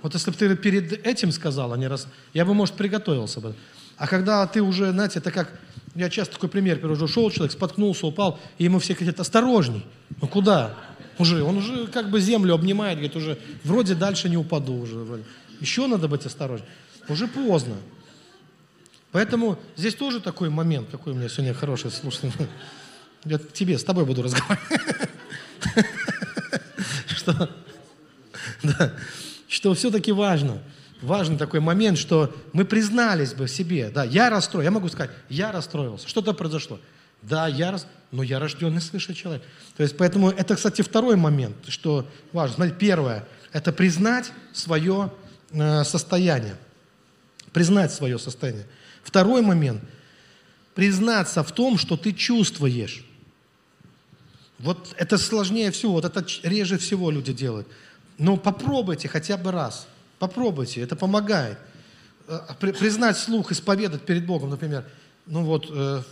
[0.00, 3.54] Вот если бы ты перед этим сказала, не раз, я бы, может, приготовился бы.
[3.98, 5.52] А когда ты уже, знаете, это как,
[5.94, 9.84] я часто такой пример привожу, шел человек, споткнулся, упал, и ему все говорят, осторожней.
[10.22, 10.76] Ну куда?
[11.18, 14.96] Уже, он уже как бы землю обнимает, говорит, уже вроде дальше не упаду уже.
[14.96, 15.24] Вроде.
[15.60, 16.66] Еще надо быть осторожней.
[17.08, 17.76] Уже поздно.
[19.12, 22.30] Поэтому здесь тоже такой момент, какой у меня сегодня хороший, слушай,
[23.24, 25.08] я тебе, с тобой буду разговаривать.
[27.08, 27.50] Что,
[28.62, 28.94] да,
[29.48, 30.62] что все-таки важно,
[31.02, 35.52] важный такой момент, что мы признались бы себе, да, я расстроен, я могу сказать, я
[35.52, 36.78] расстроился, что-то произошло.
[37.22, 37.86] Да, я рас...
[38.12, 39.42] но я рожденный свыше человек.
[39.76, 42.54] То есть, поэтому это, кстати, второй момент, что важно.
[42.54, 45.12] Смотрите, первое, это признать свое
[45.50, 46.56] э, состояние.
[47.52, 48.66] Признать свое состояние.
[49.02, 49.82] Второй момент,
[50.74, 53.04] признаться в том, что ты чувствуешь.
[54.58, 57.68] Вот это сложнее всего, вот это реже всего люди делают.
[58.18, 59.86] Но попробуйте хотя бы раз.
[60.18, 61.58] Попробуйте, это помогает.
[62.26, 64.84] Э, признать слух, исповедать перед Богом, например–
[65.30, 66.02] ну вот, э,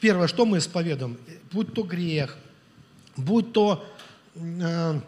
[0.00, 1.18] первое, что мы исповедуем,
[1.50, 2.36] будь то грех,
[3.16, 3.84] будь то
[4.36, 5.00] э,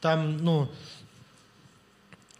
[0.00, 0.70] там, ну,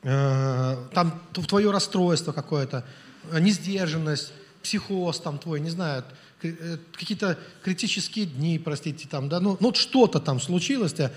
[0.03, 2.85] там твое расстройство какое-то,
[3.33, 4.33] несдержанность,
[4.63, 6.05] психоз там твой, не знаю,
[6.43, 11.11] э, какие-то критические дни, простите, там, да, ну, ну что-то там случилось, тебя,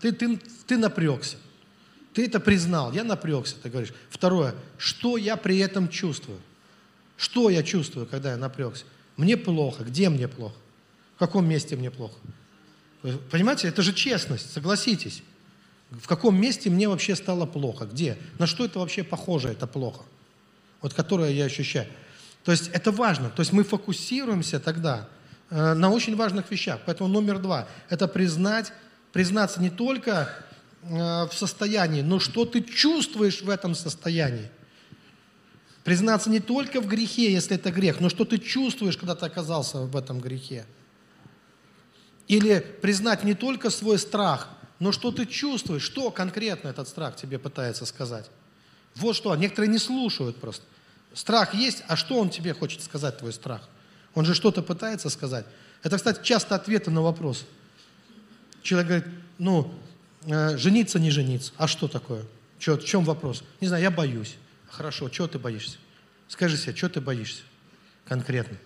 [0.00, 1.36] ты, ты, ты напрягся,
[2.12, 3.92] ты это признал, я напрягся, ты говоришь.
[4.08, 6.40] Второе, что я при этом чувствую?
[7.16, 8.84] Что я чувствую, когда я напрягся?
[9.16, 9.84] Мне плохо.
[9.84, 10.54] Где мне плохо?
[11.16, 12.14] В каком месте мне плохо?
[13.30, 15.22] Понимаете, это же честность, согласитесь.
[15.90, 17.86] В каком месте мне вообще стало плохо?
[17.86, 18.18] Где?
[18.38, 20.02] На что это вообще похоже, это плохо?
[20.80, 21.86] Вот которое я ощущаю.
[22.44, 23.30] То есть это важно.
[23.30, 25.08] То есть мы фокусируемся тогда
[25.50, 26.80] э, на очень важных вещах.
[26.86, 28.72] Поэтому номер два– это признать,
[29.12, 30.28] признаться не только
[30.82, 30.88] э,
[31.26, 34.50] в состоянии, но что ты чувствуешь в этом состоянии.
[35.84, 39.78] Признаться не только в грехе, если это грех, но что ты чувствуешь, когда ты оказался
[39.78, 40.66] в этом грехе.
[42.26, 44.48] Или признать не только свой страх,
[44.78, 48.30] но что ты чувствуешь, что конкретно этот страх тебе пытается сказать.
[48.94, 50.64] Вот что, некоторые не слушают просто.
[51.14, 53.68] Страх есть, а что он тебе хочет сказать, твой страх?
[54.14, 55.46] Он же что-то пытается сказать.
[55.82, 57.44] Это, кстати, часто ответы на вопрос.
[58.62, 59.06] Человек говорит,
[59.38, 59.74] ну,
[60.24, 61.52] э, жениться, не жениться.
[61.56, 62.24] А что такое?
[62.58, 63.44] Че, в чем вопрос?
[63.60, 64.36] Не знаю, я боюсь.
[64.68, 65.78] Хорошо, чего ты боишься?
[66.28, 67.42] Скажи себе, чего ты боишься
[68.06, 68.56] конкретно?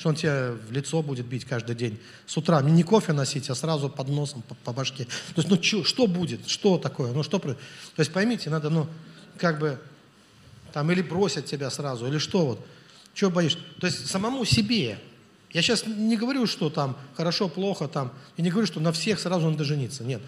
[0.00, 2.00] Что он тебя в лицо будет бить каждый день.
[2.26, 5.04] С утра не кофе носить, а сразу под носом, по, по башке.
[5.04, 6.48] То есть, ну, чё, что будет?
[6.48, 7.12] Что такое?
[7.12, 7.38] Ну, что...
[7.38, 7.56] То
[7.98, 8.86] есть, поймите, надо, ну,
[9.36, 9.78] как бы,
[10.72, 12.66] там, или бросят тебя сразу, или что вот.
[13.12, 13.58] Чего боишься?
[13.78, 14.98] То есть, самому себе.
[15.50, 19.20] Я сейчас не говорю, что там хорошо, плохо, там, и не говорю, что на всех
[19.20, 20.02] сразу надо жениться.
[20.02, 20.22] Нет.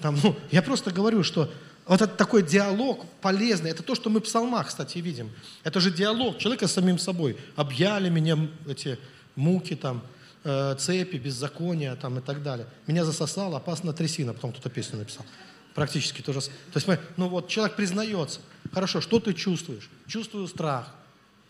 [0.00, 1.52] Там, ну, я просто говорю, что
[1.86, 3.70] вот это такой диалог полезный.
[3.70, 5.30] Это то, что мы в псалмах, кстати, видим.
[5.64, 7.36] Это же диалог человека с самим собой.
[7.56, 8.98] Объяли меня эти
[9.36, 10.02] муки, там,
[10.44, 12.66] э, цепи, беззакония там, и так далее.
[12.86, 15.26] Меня засосала опасная трясина, потом кто-то песню написал.
[15.74, 16.60] Практически то же самое.
[16.72, 18.40] То есть, ну вот, человек признается.
[18.72, 19.90] Хорошо, что ты чувствуешь?
[20.06, 20.94] Чувствую страх.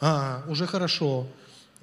[0.00, 1.28] А, уже хорошо.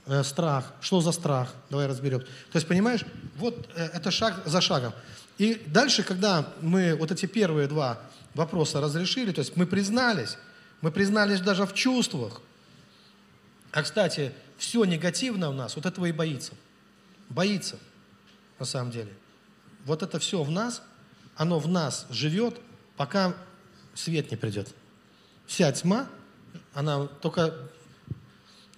[0.07, 0.73] Э, страх.
[0.81, 1.53] Что за страх?
[1.69, 2.19] Давай разберем.
[2.19, 3.05] То есть, понимаешь,
[3.37, 4.93] вот э, это шаг за шагом.
[5.37, 7.99] И дальше, когда мы вот эти первые два
[8.33, 10.37] вопроса разрешили, то есть мы признались,
[10.81, 12.41] мы признались даже в чувствах.
[13.71, 16.53] А, кстати, все негативное у нас, вот этого и боится.
[17.29, 17.77] Боится,
[18.59, 19.13] на самом деле.
[19.85, 20.81] Вот это все в нас,
[21.35, 22.59] оно в нас живет,
[22.97, 23.33] пока
[23.93, 24.73] свет не придет.
[25.45, 26.07] Вся тьма,
[26.73, 27.53] она только...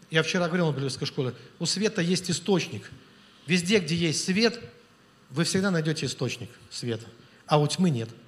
[0.09, 2.89] Я вчера говорил на библейской школе, у света есть источник.
[3.47, 4.59] Везде, где есть свет,
[5.31, 7.07] вы всегда найдете источник света,
[7.47, 8.09] а у тьмы нет–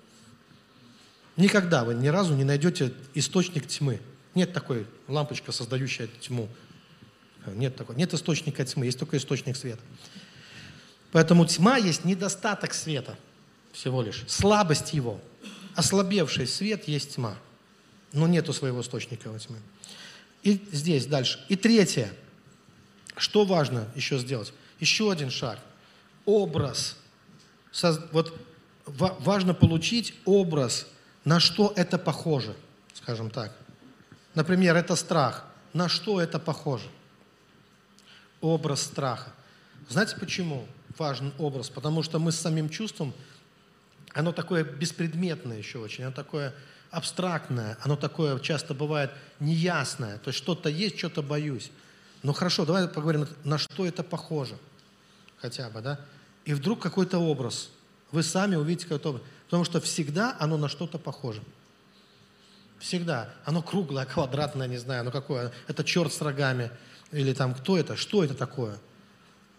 [1.38, 4.00] Никогда вы ни разу не найдете источник тьмы.
[4.36, 6.50] Нет такой лампочка, создающая тьму.
[7.48, 7.96] Нет такой.
[7.96, 9.82] Нет источника тьмы, есть только источник света.
[11.12, 13.18] Поэтому тьма есть недостаток света
[13.72, 15.20] всего лишь, слабость его.
[15.76, 17.38] Ослабевший свет есть тьма,
[18.14, 19.58] но нету своего источника во тьме.
[20.44, 21.44] И здесь дальше.
[21.50, 22.14] И третье.
[23.18, 24.54] Что важно еще сделать?
[24.80, 25.60] Еще один шаг.
[26.26, 26.98] Образ.
[28.12, 28.34] Вот
[28.86, 30.88] важно получить образ
[31.26, 32.56] на что это похоже,
[32.94, 33.52] скажем так.
[34.36, 35.46] Например, это страх.
[35.74, 36.88] На что это похоже?
[38.42, 39.32] Образ страха.
[39.90, 40.66] Знаете почему
[40.98, 41.70] важен образ?
[41.70, 43.14] Потому что мы с самим чувством,
[44.14, 46.54] оно такое беспредметное еще очень, оно такое
[46.92, 50.18] абстрактное, оно такое часто бывает неясное.
[50.20, 51.72] То есть что-то есть, что-то боюсь.
[52.24, 54.58] Ну хорошо, давай поговорим, на что это похоже
[55.38, 56.00] хотя бы, да?
[56.46, 57.70] И вдруг какой-то образ.
[58.12, 59.24] Вы сами увидите какой-то образ.
[59.46, 61.42] Потому что всегда оно на что-то похоже.
[62.80, 63.30] Всегда.
[63.46, 65.52] Оно круглое, квадратное, не знаю, ну какое.
[65.68, 66.72] Это черт с рогами.
[67.12, 67.96] Или там, кто это?
[67.96, 68.78] Что это такое?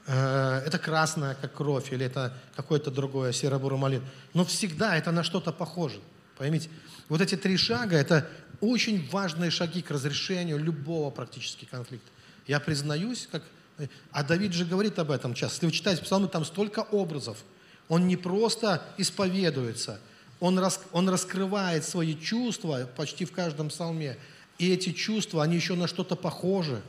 [0.06, 4.04] Э, это красное, как кровь, или это какое-то другое, серо-бурый малин.
[4.34, 6.00] Но всегда это на что-то похоже.
[6.36, 6.68] Поймите,
[7.08, 8.28] вот эти три шага– это
[8.60, 12.10] очень важные шаги к разрешению любого практически конфликта.
[12.46, 13.42] Я признаюсь, как...
[14.10, 15.56] А Давид же говорит об этом часто.
[15.56, 17.38] Если вы читаете псалмы, там столько образов.
[17.88, 20.00] Он не просто исповедуется,
[20.40, 20.80] он, рас...
[20.92, 24.16] он раскрывает свои чувства почти в каждом псалме.
[24.58, 26.82] И эти чувства, они еще на что-то похожи.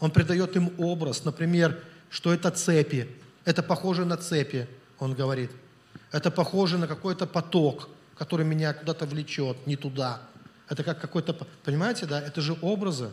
[0.00, 3.08] Он придает им образ, например, что это цепи.
[3.44, 5.50] Это похоже на цепи, он говорит.
[6.10, 10.20] Это похоже на какой-то поток, который меня куда-то влечет, не туда.
[10.68, 11.32] Это как какой-то,
[11.64, 13.10] понимаете, да, это же образы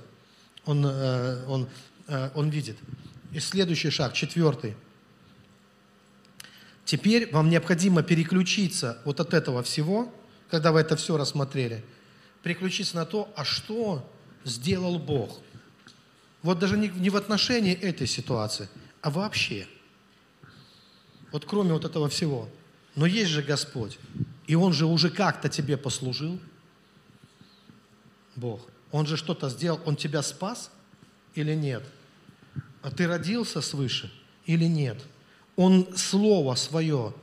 [0.66, 1.68] он, э, он,
[2.08, 2.78] э, он видит.
[3.32, 4.76] И следующий шаг, четвертый.
[6.90, 10.12] Теперь вам необходимо переключиться вот от этого всего,
[10.50, 11.86] когда вы это все рассмотрели,
[12.42, 14.12] переключиться на то, а что
[14.44, 15.40] сделал Бог.
[16.42, 18.70] Вот даже не, не в отношении этой ситуации,
[19.02, 19.68] а вообще.
[21.32, 22.50] Вот кроме вот этого всего.
[22.96, 24.00] Но есть же Господь.
[24.48, 26.40] И Он же уже как-то тебе послужил.
[28.36, 28.68] Бог.
[28.92, 29.80] Он же что-то сделал.
[29.86, 30.72] Он тебя спас
[31.36, 31.84] или нет?
[32.82, 34.12] А ты родился свыше
[34.48, 34.98] или нет?
[35.60, 37.14] Он Слово Свое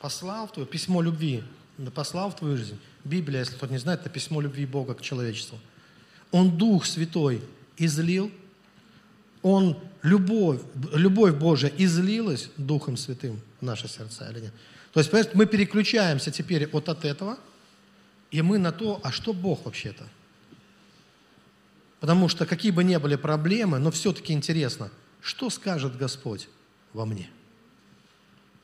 [0.00, 1.42] послал в твое, письмо любви,
[1.92, 2.78] послал в твою жизнь.
[3.02, 5.58] Библия, если кто не знает, это письмо любви Бога к человечеству.
[6.30, 7.42] Он Дух Святой
[7.76, 8.30] излил,
[9.42, 10.60] Он любовь,
[10.92, 14.52] любовь Божья излилась Духом Святым в наши сердца или нет?
[14.92, 17.38] То есть, понимаете, мы переключаемся теперь вот от этого,
[18.30, 20.06] и мы на то, а что Бог вообще-то?
[21.98, 26.48] Потому что какие бы ни были проблемы, но все-таки интересно, что скажет Господь
[26.92, 27.28] во мне?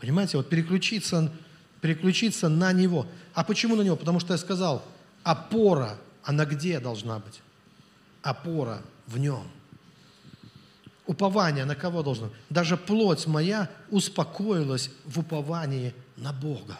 [0.00, 1.32] Понимаете, вот переключиться,
[1.80, 3.06] переключиться на Него.
[3.34, 3.96] А почему на Него?
[3.96, 4.84] Потому что я сказал,
[5.22, 7.40] опора, она где должна быть?
[8.22, 9.46] Опора в Нем.
[11.06, 12.30] Упование на кого должно?
[12.50, 16.78] Даже плоть моя успокоилась в уповании на Бога.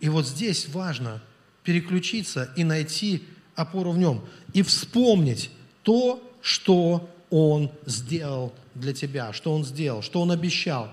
[0.00, 1.20] И вот здесь важно
[1.62, 4.24] переключиться и найти опору в нем.
[4.54, 5.50] И вспомнить
[5.82, 10.88] то, что Он сделал для тебя, что Он сделал, что Он обещал,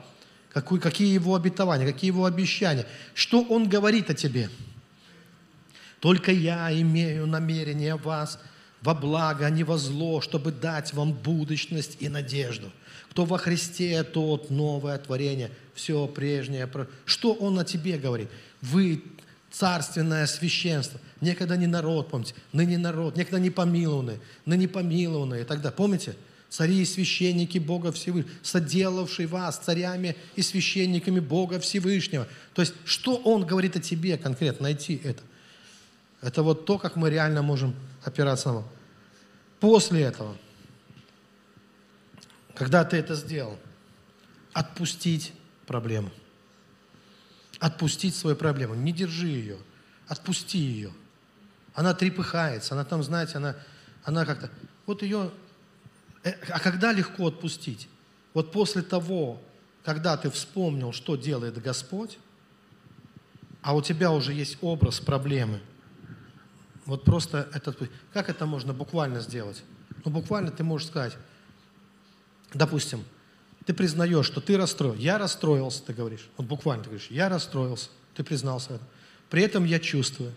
[0.61, 4.49] какой, какие Его обетования, какие Его обещания, что Он говорит о тебе.
[5.99, 8.39] Только я имею намерение вас
[8.81, 12.71] во благо, а не во зло, чтобы дать вам будущность и надежду.
[13.11, 16.67] Кто во Христе, тот новое творение, все прежнее.
[17.05, 18.29] Что Он о тебе говорит?
[18.61, 19.03] Вы
[19.51, 20.99] царственное священство.
[21.21, 25.75] Некогда не народ, помните, ныне народ, некогда не помилованные, ныне помилованные и так далее.
[25.75, 26.15] Помните?
[26.49, 32.27] Цари и священники Бога Всевышнего, соделавший вас царями и священниками Бога Всевышнего.
[32.53, 35.21] То есть, что Он говорит о тебе конкретно, найти это.
[36.21, 38.67] Это вот то, как мы реально можем опираться на Него.
[39.59, 40.37] После этого,
[42.55, 43.59] когда ты это сделал,
[44.53, 45.33] отпустить
[45.65, 46.11] проблему–
[47.59, 48.75] отпустить свою проблему.
[48.75, 49.57] Не держи ее,
[50.07, 50.93] отпусти ее.
[51.73, 53.55] Она трепыхается, она там, знаете, она,
[54.03, 54.49] она как-то...
[54.85, 55.31] Вот ее...
[56.23, 57.87] Э, а когда легко отпустить?
[58.33, 59.41] Вот после того,
[59.83, 62.17] когда ты вспомнил, что делает Господь,
[63.61, 65.59] а у тебя уже есть образ проблемы,
[66.85, 67.89] вот просто этот...
[68.13, 69.63] Как это можно буквально сделать?
[70.05, 71.17] Ну, буквально ты можешь сказать,
[72.53, 73.03] допустим,
[73.65, 75.01] ты признаешь, что ты расстроился.
[75.01, 76.29] Я расстроился, ты говоришь.
[76.37, 77.89] Вот буквально ты говоришь, я расстроился.
[78.13, 78.83] Ты признался это.
[79.29, 80.33] При этом я чувствую.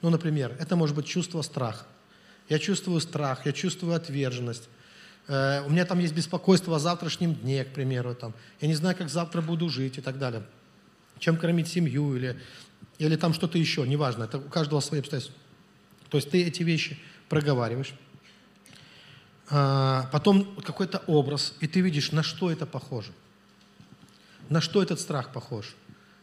[0.00, 1.84] Ну, например, это может быть чувство страха.
[2.48, 4.68] Я чувствую страх, я чувствую отверженность.
[5.28, 8.14] Э, у меня там есть беспокойство о завтрашнем дне, к примеру.
[8.14, 8.34] Там.
[8.60, 10.44] Я не знаю, как завтра буду жить и так далее.
[11.18, 12.40] Чем кормить семью или,
[12.98, 14.24] или там что-то еще, неважно.
[14.24, 15.36] Это у каждого свои обстоятельства.
[16.10, 16.98] То есть ты эти вещи
[17.28, 17.94] проговариваешь.
[19.48, 23.12] А, потом какой-то образ, и ты видишь, на что это похоже.
[24.48, 25.74] На что этот страх похож.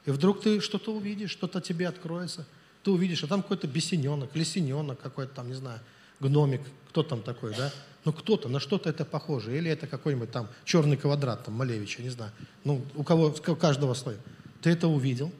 [0.05, 2.45] И вдруг ты что-то увидишь, что-то тебе откроется.
[2.83, 5.79] Ты увидишь, а там какой-то бесененок, лисененок какой-то там, не знаю,
[6.19, 6.61] гномик,
[6.93, 7.73] кто там такой, да?
[8.05, 9.57] Ну кто-то, на что-то это похоже.
[9.57, 12.31] Или это какой-нибудь там черный квадрат, там, Малевича, не знаю.
[12.63, 14.15] Ну, у кого, у каждого свой.
[14.61, 15.31] Ты это увидел,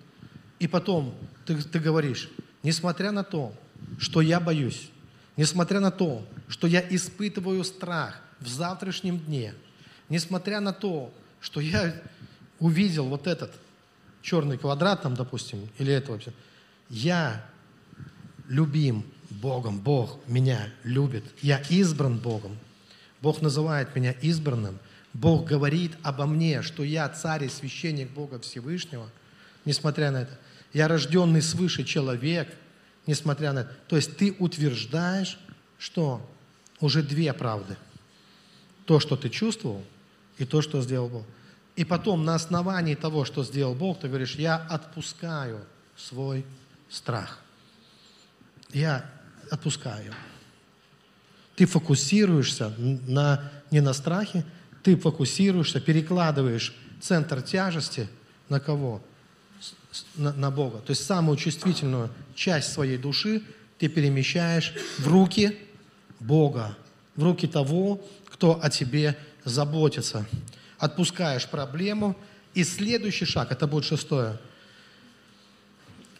[0.58, 1.14] и потом
[1.46, 2.32] ты, ты говоришь,
[2.64, 3.54] несмотря на то,
[4.00, 4.90] что я боюсь,
[5.36, 9.56] Несмотря на то, что я испытываю страх в завтрашнем дне,
[10.10, 12.00] несмотря на то, что я
[12.60, 13.52] увидел вот этот
[14.22, 16.34] черный квадрат там, допустим, или это вообще,
[16.90, 17.44] я
[18.48, 19.04] любим
[19.42, 22.58] Богом, Бог меня любит, я избран Богом,
[23.22, 24.80] Бог называет меня избранным,
[25.14, 29.10] Бог говорит обо мне, что я царь и священник Бога Всевышнего,
[29.66, 30.40] несмотря на это,
[30.74, 32.54] я рожденный свыше человек–
[33.06, 33.74] несмотря на это.
[33.88, 35.38] То есть ты утверждаешь,
[35.78, 36.28] что
[36.80, 37.78] уже две правды.
[38.86, 39.84] То, что ты чувствовал,
[40.38, 41.26] и то, что сделал Бог.
[41.76, 45.62] И потом на основании того, что сделал Бог, ты говоришь, я отпускаю
[45.96, 46.46] свой
[46.90, 47.40] страх.
[48.72, 49.10] я
[49.52, 50.14] отпускаю.
[51.56, 54.46] Ты фокусируешься на, не на страхе,
[54.82, 58.10] ты фокусируешься, перекладываешь центр тяжести
[58.50, 59.02] на кого?
[60.16, 60.80] На, на Бога.
[60.80, 63.44] То есть самую чувствительную часть своей души
[63.78, 65.58] ты перемещаешь в руки
[66.20, 66.76] Бога,
[67.16, 70.26] в руки того, кто о тебе заботится.
[70.80, 72.18] Отпускаешь проблему,
[72.54, 74.40] и следующий шаг, это будет шестое,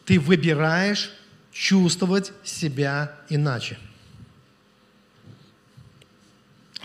[0.04, 1.10] ты выбираешь
[1.54, 3.78] чувствовать себя иначе.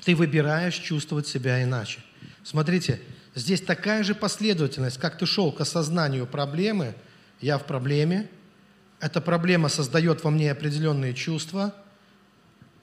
[0.06, 2.02] Ты выбираешь чувствовать себя иначе.
[2.44, 3.02] Смотрите,
[3.34, 6.94] здесь такая же последовательность, как ты шел к осознанию проблемы,
[7.42, 8.30] я в проблеме,
[9.00, 11.74] эта проблема создает во мне определенные чувства,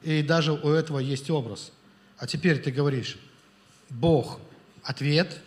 [0.03, 1.73] и даже у этого есть образ.
[2.19, 3.17] А теперь ты говоришь,
[3.91, 4.41] Бог–
[4.83, 5.41] ответ,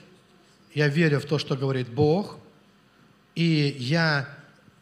[0.73, 2.37] я верю в то, что говорит Бог,
[3.35, 4.38] и я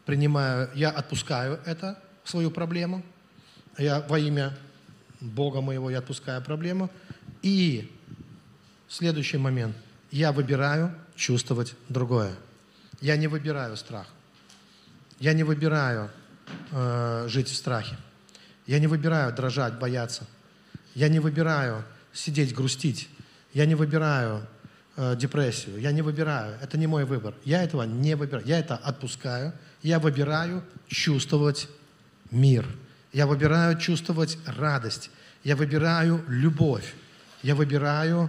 [0.08, 3.04] принимаю, я отпускаю это, свою проблему,
[3.76, 4.56] я во имя
[5.20, 6.88] Бога моего я отпускаю проблему,
[7.42, 7.92] и
[8.88, 9.76] следующий момент,
[10.10, 12.32] я выбираю чувствовать другое.
[13.02, 14.06] Я не выбираю страх.
[15.20, 16.10] Я не выбираю
[16.70, 17.98] э, жить в страхе.
[18.66, 20.26] Я не выбираю дрожать, бояться.
[20.94, 21.84] Я не выбираю
[22.14, 23.10] сидеть, грустить.
[23.52, 24.46] Я не выбираю
[24.96, 25.78] э, депрессию.
[25.78, 26.56] Я не выбираю.
[26.62, 27.34] Это не мой выбор.
[27.44, 28.46] Я этого не выбираю.
[28.46, 29.52] Я это отпускаю.
[29.82, 31.68] Я выбираю чувствовать
[32.30, 32.66] мир.
[33.12, 35.10] Я выбираю чувствовать радость.
[35.44, 36.94] Я выбираю любовь.
[37.42, 38.28] Я выбираю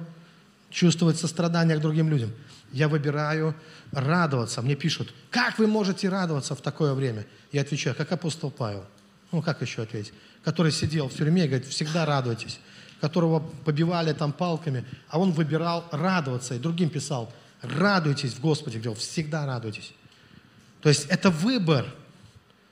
[0.69, 2.31] чувствовать сострадание к другим людям.
[2.71, 3.55] Я выбираю
[3.91, 4.61] радоваться.
[4.61, 7.25] Мне пишут, как вы можете радоваться в такое время?
[7.51, 8.85] Я отвечаю, как апостол Павел.
[9.31, 10.13] Ну, как еще ответить?
[10.43, 12.59] Который сидел в тюрьме и говорит, всегда радуйтесь.
[13.01, 16.53] Которого побивали там палками, а он выбирал радоваться.
[16.53, 19.93] И другим писал, радуйтесь в Господе, говорил, всегда радуйтесь.
[20.81, 21.85] То есть это выбор.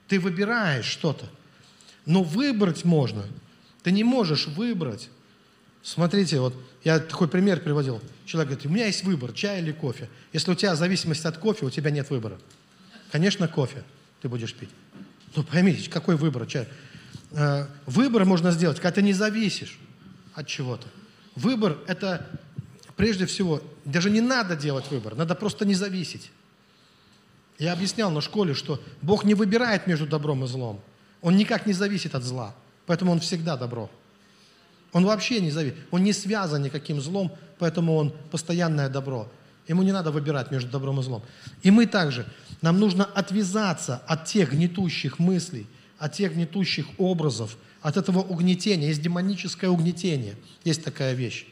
[0.08, 1.28] Ты выбираешь что-то.
[2.06, 3.26] Но выбрать можно.
[3.84, 5.10] Ты не можешь выбрать.
[5.84, 6.54] Смотрите, вот
[6.84, 8.02] я такой пример приводил.
[8.26, 10.10] Человек говорит, у меня есть выбор, чай или кофе.
[10.34, 12.40] Если у тебя зависимость от кофе, у тебя нет выбора.
[13.12, 13.84] Конечно, кофе
[14.22, 14.70] ты будешь пить.
[15.36, 16.46] Ну, поймите, какой выбор?
[16.48, 16.68] Чай.
[17.32, 19.78] Э, выбор можно сделать, когда ты не зависишь
[20.34, 20.88] от чего-то.
[21.36, 22.26] Выбор– это
[22.96, 26.32] прежде всего, даже не надо делать выбор, надо просто не зависеть.
[27.60, 30.80] Я объяснял на школе, что Бог не выбирает между добром и злом.
[31.22, 32.56] Он никак не зависит от зла,
[32.86, 33.90] поэтому Он всегда добро.
[34.94, 39.30] Он вообще не зависит, он не связан никаким злом, поэтому он постоянное добро.
[39.68, 41.24] Ему не надо выбирать между добром и злом.
[41.62, 42.26] И мы также,
[42.62, 45.68] нам нужно отвязаться от тех гнетущих мыслей,
[46.00, 48.88] от тех гнетущих образов, от этого угнетения.
[48.88, 51.46] Есть демоническое угнетение, есть такая вещь.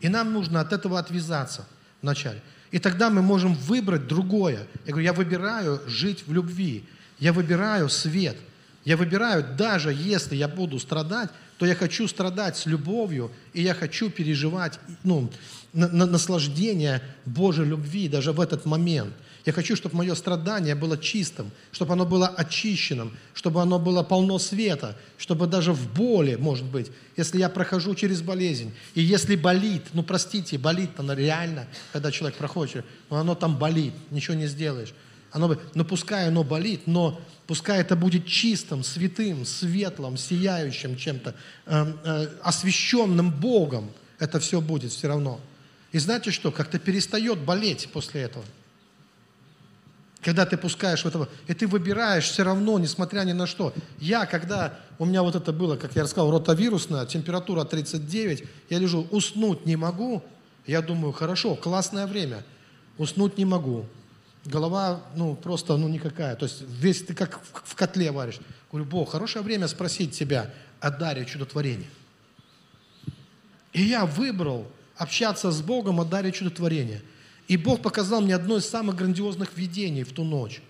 [0.00, 1.66] И нам нужно от этого отвязаться
[2.02, 2.40] вначале.
[2.74, 4.66] И тогда мы можем выбрать другое.
[4.84, 6.82] Я говорю, я выбираю жить в любви,
[7.20, 8.36] я выбираю свет,
[8.84, 13.74] я выбираю, даже если я буду страдать, то я хочу страдать с любовью, и я
[13.74, 15.30] хочу переживать ну,
[15.72, 19.14] на, на, наслаждение Божьей любви даже в этот момент.
[19.44, 24.38] Я хочу, чтобы мое страдание было чистым, чтобы оно было очищенным, чтобы оно было полно
[24.38, 29.82] света, чтобы даже в боли, может быть, если я прохожу через болезнь, и если болит,
[29.92, 34.94] ну простите, болит оно реально, когда человек проходит, но оно там болит, ничего не сделаешь.
[35.30, 41.34] Оно, ну пускай оно болит, но Пускай это будет чистым, святым, светлым, сияющим чем-то,
[41.66, 43.90] э, э, освященным Богом.
[44.18, 45.40] Это все будет все равно.
[45.92, 46.50] И знаете что?
[46.50, 48.44] Как-то перестает болеть после этого.
[50.24, 53.74] Когда ты пускаешь в этого, и ты выбираешь все равно, несмотря ни на что.
[53.98, 59.06] Я, когда у меня вот это было, как я рассказал, ротовирусная, температура 39, я лежу,
[59.10, 60.24] уснуть не могу,
[60.66, 62.42] я думаю, хорошо, классное время,
[62.96, 63.84] уснуть не могу
[64.46, 66.36] голова, ну, просто, ну, никакая.
[66.36, 68.40] То есть весь ты как в котле варишь.
[68.70, 70.50] Говорю, Бог, хорошее время спросить тебя
[70.80, 71.88] о даре чудотворения.
[73.72, 74.66] И я выбрал
[74.96, 77.02] общаться с Богом о даре чудотворения.
[77.48, 80.62] И Бог показал мне одно из самых грандиозных видений в ту ночь.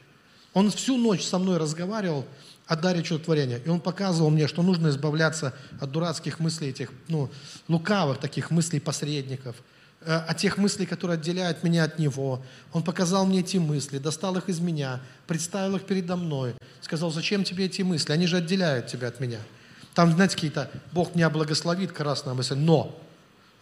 [0.53, 2.27] Он всю ночь со мной разговаривал
[2.67, 3.61] о даре чудотворения.
[3.65, 7.31] И он показывал мне, что нужно избавляться от дурацких мыслей этих, ну,
[7.69, 9.57] лукавых таких мыслей посредников–
[10.07, 12.43] Э, о тех мыслей, которые отделяют меня от Него.
[12.73, 16.55] Он показал мне эти мысли, достал их из меня, представил их передо мной.
[16.83, 18.13] Сказал, зачем тебе эти мысли?
[18.13, 19.39] Они же отделяют тебя от меня.
[19.95, 23.01] Там, знаете, какие-то, Бог меня благословит, красная мысль, но.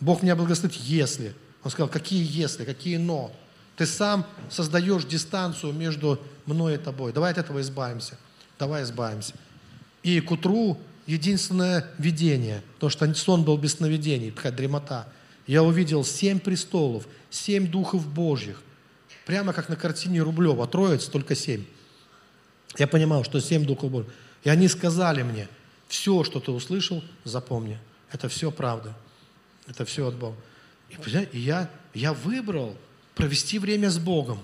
[0.00, 1.32] Бог меня благословит, если.
[1.64, 3.32] Он сказал, какие если, какие но.
[3.76, 7.12] Ты сам создаешь дистанцию между мной и тобой.
[7.12, 8.18] Давай от этого избавимся.
[8.58, 9.34] Давай избавимся.
[10.02, 15.06] И к утру единственное видение, то, что сон был без сновидений, такая дремота–
[15.46, 18.62] я увидел семь престолов, семь духов Божьих.
[19.26, 20.66] Прямо как на картине Рублева.
[20.66, 21.64] Троиц, только семь.
[22.78, 24.12] Я понимал, что семь духов Божьих.
[24.44, 25.48] И они сказали мне,
[25.88, 27.78] все, что ты услышал, запомни.
[28.10, 28.94] Это все правда.
[29.66, 30.36] Это все от Бога.
[31.32, 32.76] И, я, я выбрал
[33.14, 34.38] провести время с Богом,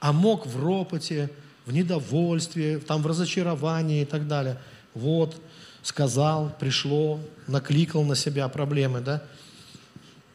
[0.00, 1.30] а мог в ропоте,
[1.66, 4.58] в недовольстве, там, в разочаровании и так далее.
[4.94, 5.40] Вот,
[5.82, 9.22] сказал, пришло, накликал на себя проблемы, да?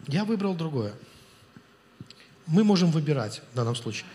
[0.08, 0.94] Я выбрал другое.
[2.48, 4.06] Мы можем выбирать в данном случае.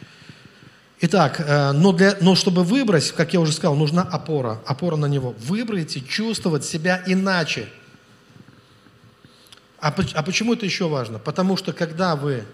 [1.00, 5.07] Итак, э, но, для, но чтобы выбрать, как я уже сказал, нужна опора, опора на
[5.07, 5.34] него.
[5.38, 7.68] Выбрайте чувствовать себя иначе.
[9.85, 11.18] А, а почему это еще важно?
[11.18, 12.45] Потому что когда вы,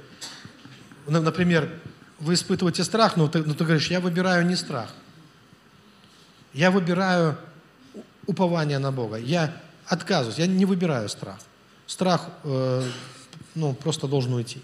[1.07, 1.71] например,
[2.19, 4.93] вы испытываете страх, но ты, но ты говоришь, я выбираю не страх.
[6.53, 7.39] Я выбираю
[8.27, 9.17] упование на Бога.
[9.17, 9.57] Я
[9.87, 11.39] отказываюсь, я не выбираю страх.
[11.87, 12.83] Страх э,
[13.55, 14.61] ну, просто должен уйти,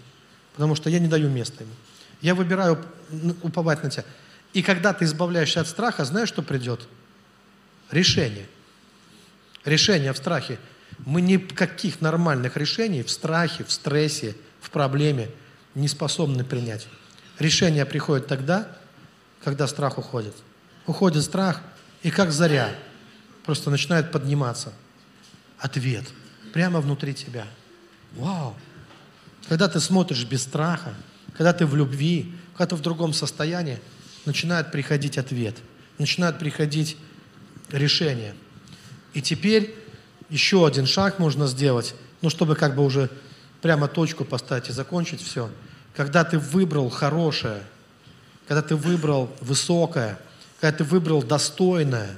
[0.53, 1.73] потому что я не даю места ему.
[2.19, 2.83] Я выбираю
[3.43, 4.03] уповать на тебя.
[4.51, 6.85] И когда ты избавляешься от страха, знаешь, что придет?
[7.91, 8.45] Решение.
[9.63, 10.59] Решение в страхе.
[11.05, 15.29] Мы никаких нормальных решений в страхе, в стрессе, в проблеме
[15.75, 16.87] не способны принять.
[17.39, 18.67] Решение приходит тогда,
[19.43, 20.35] когда страх уходит.
[20.87, 21.61] Уходит страх,
[22.01, 22.71] и как заря,
[23.45, 24.73] просто начинает подниматься.
[25.59, 26.05] Ответ
[26.53, 27.45] прямо внутри тебя.
[28.13, 28.55] Вау!
[29.47, 30.93] Когда ты смотришь без страха,
[31.33, 33.79] когда ты в любви, когда ты в другом состоянии,
[34.25, 35.55] начинает приходить ответ,
[35.97, 36.97] начинает приходить
[37.71, 38.33] решение.
[39.13, 39.75] И теперь
[40.29, 43.09] еще один шаг можно сделать, ну, чтобы как бы уже
[43.61, 45.49] прямо точку поставить и закончить все.
[45.95, 47.63] Когда ты выбрал хорошее,
[48.47, 50.19] когда ты выбрал высокое,
[50.59, 52.17] когда ты выбрал достойное,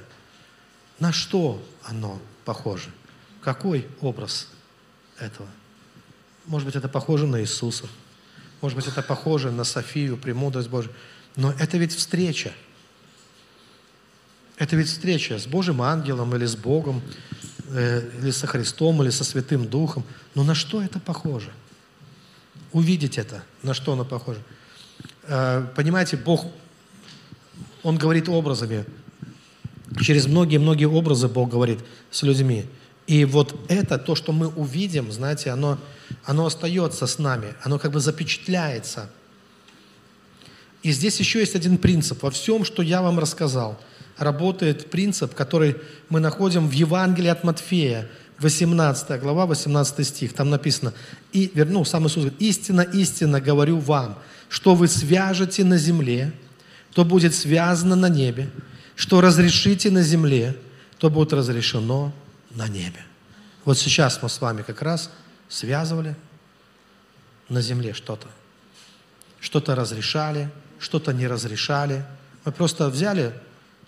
[0.98, 2.90] на что оно похоже?
[3.42, 4.48] Какой образ
[5.18, 5.48] этого?
[6.46, 7.86] Может быть, это похоже на Иисуса.
[8.60, 10.92] Может быть, это похоже на Софию, премудрость Божию.
[11.36, 12.52] Но это ведь встреча.
[14.56, 17.02] Это ведь встреча с Божьим ангелом или с Богом,
[17.72, 20.04] э, или со Христом, или со Святым Духом.
[20.34, 21.50] Но на что это похоже?
[22.72, 24.40] Увидеть это, на что оно похоже.
[25.24, 26.46] Э, понимаете, Бог,
[27.82, 28.84] Он говорит образами.
[30.00, 32.66] Через многие-многие образы Бог говорит с людьми.
[33.06, 35.78] И вот это, то, что мы увидим, знаете, оно,
[36.24, 39.10] оно остается с нами, оно как бы запечатляется.
[40.82, 42.22] И здесь еще есть один принцип.
[42.22, 43.80] Во всем, что я вам рассказал,
[44.16, 45.76] работает принцип, который
[46.08, 48.08] мы находим в Евангелии от Матфея,
[48.38, 50.32] 18 глава, 18 стих.
[50.32, 50.94] Там написано,
[51.32, 54.18] и, ну, сам Иисус говорит, «Истинно, истинно говорю вам,
[54.48, 56.32] что вы свяжете на земле,
[56.94, 58.50] то будет связано на небе,
[58.96, 60.56] что разрешите на земле,
[60.98, 62.12] то будет разрешено
[62.50, 63.04] на небе.
[63.64, 65.10] Вот сейчас мы с вами как раз
[65.48, 66.16] связывали
[67.48, 68.26] на земле что-то.
[69.38, 70.50] Что-то разрешали,
[70.80, 72.04] что-то не разрешали.
[72.44, 73.32] Мы просто взяли,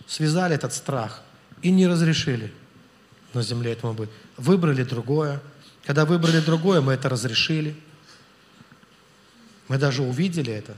[0.06, 1.22] связали этот страх
[1.62, 2.52] и не разрешили
[3.34, 4.10] на земле этому быть.
[4.36, 5.40] Выбрали другое.
[5.84, 7.74] Когда выбрали другое, мы это разрешили.
[9.68, 10.76] Мы даже увидели это.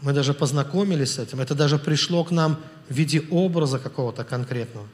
[0.00, 1.40] Мы даже познакомились с этим.
[1.40, 4.86] Это даже пришло к нам в виде образа какого-то конкретного.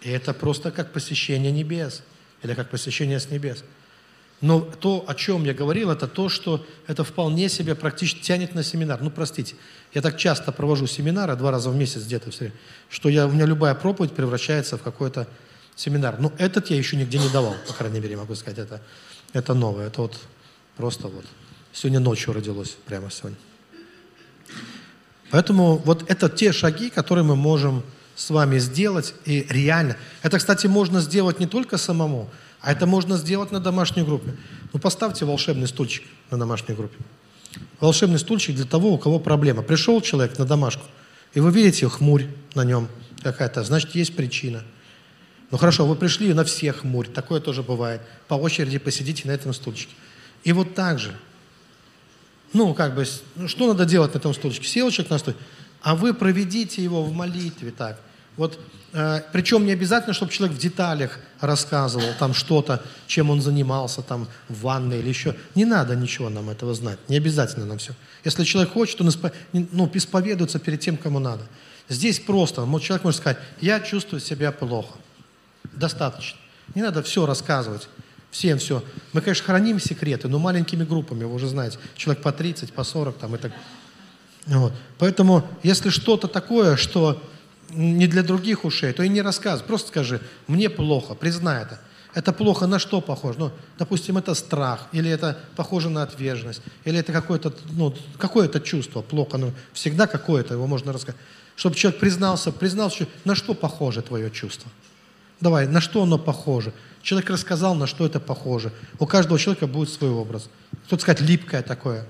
[0.00, 2.02] И это просто как посещение небес,
[2.42, 3.64] или как посещение с небес.
[4.40, 8.62] Но то, о чем я говорил, это то, что это вполне себе практически тянет на
[8.62, 9.00] семинар.
[9.02, 9.56] Ну, простите,
[9.94, 12.30] я так часто провожу семинары, два раза в месяц где-то,
[12.88, 15.26] что я, у меня любая проповедь превращается в какой-то
[15.74, 16.20] семинар.
[16.20, 18.80] Но этот я еще нигде не давал, по крайней мере, могу сказать, это,
[19.32, 19.88] это новое.
[19.88, 20.18] Это вот
[20.76, 21.24] просто вот
[21.72, 23.38] сегодня ночью родилось, прямо сегодня.
[25.30, 27.82] Поэтому вот это те шаги, которые мы можем
[28.14, 29.96] с вами сделать и реально.
[30.22, 32.30] Это, кстати, можно сделать не только самому,
[32.60, 34.36] а это можно сделать на домашней группе.
[34.72, 36.96] Ну, поставьте волшебный стульчик на домашней группе.
[37.80, 39.62] Волшебный стульчик для того, у кого проблема.
[39.62, 40.84] Пришел человек на домашку,
[41.34, 42.88] и вы видите хмурь на нем
[43.22, 44.64] какая-то, значит, есть причина.
[45.50, 48.02] Ну хорошо, вы пришли на всех хмурь, такое тоже бывает.
[48.26, 49.94] По очереди посидите на этом стульчике.
[50.44, 51.16] И вот так же.
[52.52, 53.04] Ну, как бы,
[53.36, 54.66] ну, что надо делать на этом стульчике?
[54.66, 55.34] Сел человек на стул,
[55.80, 58.00] а вы проведите его в молитве так.
[58.38, 58.58] Вот,
[58.92, 64.28] э, причем не обязательно, чтобы человек в деталях рассказывал там что-то, чем он занимался там
[64.48, 65.34] в ванной или еще.
[65.56, 67.94] Не надо ничего нам этого знать, не обязательно нам все.
[68.24, 69.10] Если человек хочет, он
[69.52, 71.42] ну, исповедуется перед тем, кому надо.
[71.88, 74.96] Здесь просто, вот человек может сказать, я чувствую себя плохо.
[75.72, 76.38] Достаточно.
[76.76, 77.88] Не надо все рассказывать.
[78.30, 78.84] Всем все.
[79.12, 83.18] Мы, конечно, храним секреты, но маленькими группами, вы уже знаете, человек по 30, по 40
[83.18, 83.52] там и так.
[84.46, 84.72] Вот.
[84.98, 87.20] Поэтому, если что-то такое, что
[87.70, 89.66] не для других ушей, то и не рассказывай.
[89.66, 91.80] Просто скажи, мне плохо, признай это.
[92.14, 93.38] Это плохо на что похоже?
[93.38, 99.02] Ну, допустим, это страх, или это похоже на отверженность, или это какое-то, ну, какое-то чувство
[99.02, 101.20] плохо, ну, всегда какое-то, его можно рассказать.
[101.54, 104.70] Чтобы человек признался, признался, на что похоже твое чувство.
[105.40, 106.72] Давай, на что оно похоже?
[107.02, 108.72] Человек рассказал, на что это похоже.
[108.98, 110.48] У каждого человека будет свой образ.
[110.86, 112.06] Кто-то скажет липкое такое,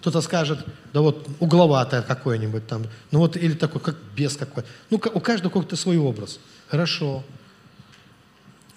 [0.00, 4.64] кто-то скажет, да вот угловатое какое-нибудь там, ну вот или такой, как без какой.
[4.90, 6.38] Ну, у каждого какой-то свой образ.
[6.68, 7.24] Хорошо.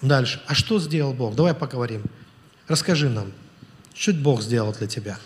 [0.00, 0.40] Дальше.
[0.46, 1.34] А что сделал Бог?
[1.34, 2.02] Давай поговорим.
[2.66, 3.32] Расскажи нам,
[3.94, 5.18] что Бог сделал для тебя?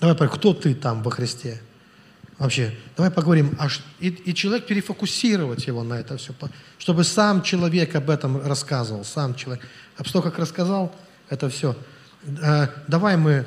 [0.00, 1.60] Давай поговорим, кто ты там во Христе?
[2.38, 6.32] Вообще, давай поговорим, а, и, и человек перефокусировать его на это все,
[6.78, 9.62] чтобы сам человек об этом рассказывал, сам человек.
[9.98, 10.94] А что как рассказал,
[11.28, 11.76] это все.
[12.42, 13.44] Э, давай мы,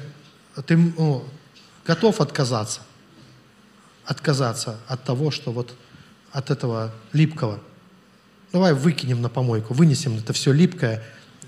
[0.68, 1.26] ты ну,
[1.86, 2.81] готов отказаться,
[4.05, 5.73] отказаться от того, что вот
[6.31, 7.59] от этого липкого.
[8.51, 11.03] Давай выкинем на помойку, вынесем это все липкое,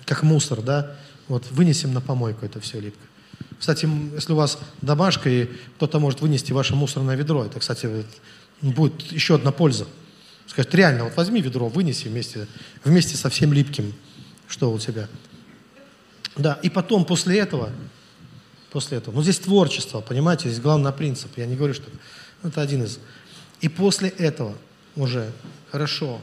[0.05, 0.95] как мусор, да,
[1.27, 3.07] вот вынесем на помойку это все липкое.
[3.59, 8.05] Кстати, если у вас домашка, и кто-то может вынести ваше мусорное ведро, это, кстати,
[8.61, 9.87] будет еще одна польза.
[10.47, 12.47] Скажет, реально, вот возьми ведро, вынеси вместе,
[12.83, 13.93] вместе со всем липким,
[14.47, 15.07] что у тебя.
[16.35, 17.71] Да, и потом, после этого,
[18.75, 21.89] после этого, ну здесь творчество, понимаете, здесь главный принцип, я не говорю, что
[22.43, 22.99] это один из.
[23.61, 24.53] И после этого
[24.95, 25.31] уже,
[25.71, 26.21] хорошо,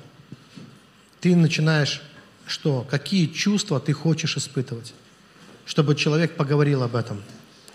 [1.21, 2.03] ты начинаешь
[2.47, 2.87] что?
[2.91, 4.93] Какие чувства ты хочешь испытывать?
[5.65, 7.23] чтобы человек поговорил об этом,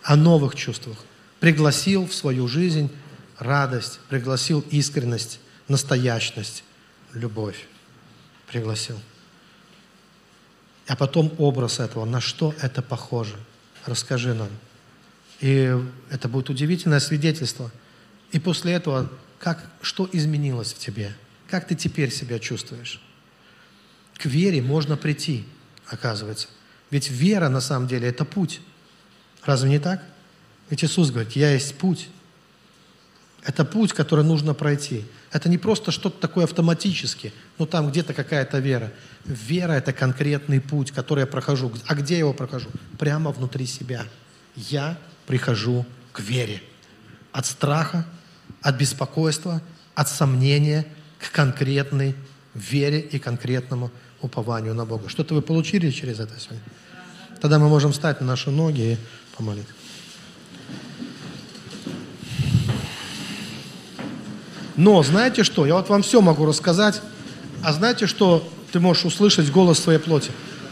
[0.03, 0.97] о новых чувствах,
[1.39, 2.91] пригласил в свою жизнь
[3.37, 6.63] радость, пригласил искренность, настоящность,
[7.13, 7.65] любовь.
[8.47, 8.99] Пригласил.
[10.87, 13.35] А потом образ этого, на что это похоже.
[13.85, 14.49] Расскажи нам.
[15.39, 15.75] И
[16.09, 17.71] это будет удивительное свидетельство.
[18.31, 19.09] И после этого,
[19.39, 21.15] как, что изменилось в тебе?
[21.49, 23.01] Как ты теперь себя чувствуешь?
[24.15, 25.45] К вере можно прийти,
[25.85, 26.47] оказывается.
[26.89, 28.61] Ведь вера на самом деле это путь.
[29.43, 30.03] Разве не так?
[30.69, 32.09] Ведь Иисус говорит, я есть путь.
[33.43, 35.05] Это путь, который нужно пройти.
[35.31, 38.91] Это не просто что-то такое автоматически, ну там где-то какая-то вера.
[39.25, 41.71] Вера– это конкретный путь, который я прохожу.
[41.85, 42.69] А где я его прохожу?
[42.97, 44.05] Прямо внутри себя.
[44.55, 44.97] Я
[45.27, 46.63] прихожу к вере.
[47.31, 48.07] От страха,
[48.63, 49.61] от беспокойства,
[49.93, 50.87] от сомнения
[51.19, 52.15] к конкретной
[52.55, 55.09] вере и конкретному упованию на Бога.
[55.09, 56.63] Что-то вы получили через это сегодня?
[57.39, 58.97] Тогда мы можем встать на наши ноги и
[59.35, 59.73] помолиться.
[64.75, 65.65] Но знаете что?
[65.65, 67.01] Я вот вам все могу рассказать.
[67.63, 68.47] А знаете что?
[68.71, 70.31] Ты можешь услышать голос своей плоти.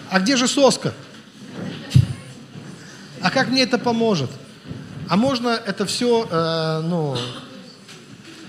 [0.10, 0.94] А где же соска?
[3.22, 4.30] А как мне это поможет?
[5.08, 7.16] А можно это все, э, ну,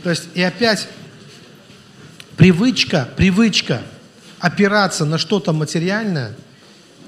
[0.03, 0.89] то есть и опять
[2.37, 3.83] привычка, привычка
[4.39, 6.35] опираться на что-то материальное,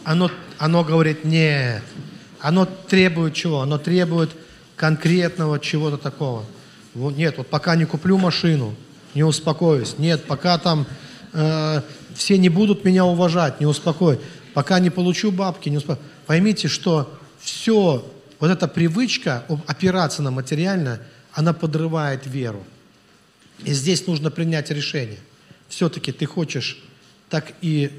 [0.04, 1.82] оно, оно говорит нет.
[2.40, 3.60] Оно требует чего?
[3.60, 4.30] Оно требует
[4.76, 6.44] конкретного чего-то такого.
[6.94, 8.74] Вот, нет, вот пока не куплю машину,
[9.14, 9.96] не успокоюсь.
[9.98, 10.86] Нет, пока там
[11.32, 11.82] э,
[12.14, 14.20] все не будут меня уважать, не успокоюсь.
[14.54, 16.06] Пока не получу бабки, не успокоюсь.
[16.26, 18.04] Поймите, что все,
[18.40, 21.00] вот эта привычка опираться на материальное,
[21.32, 22.64] она подрывает веру.
[23.64, 25.18] И здесь нужно принять решение.
[25.68, 26.82] Все-таки ты хочешь
[27.28, 27.90] так и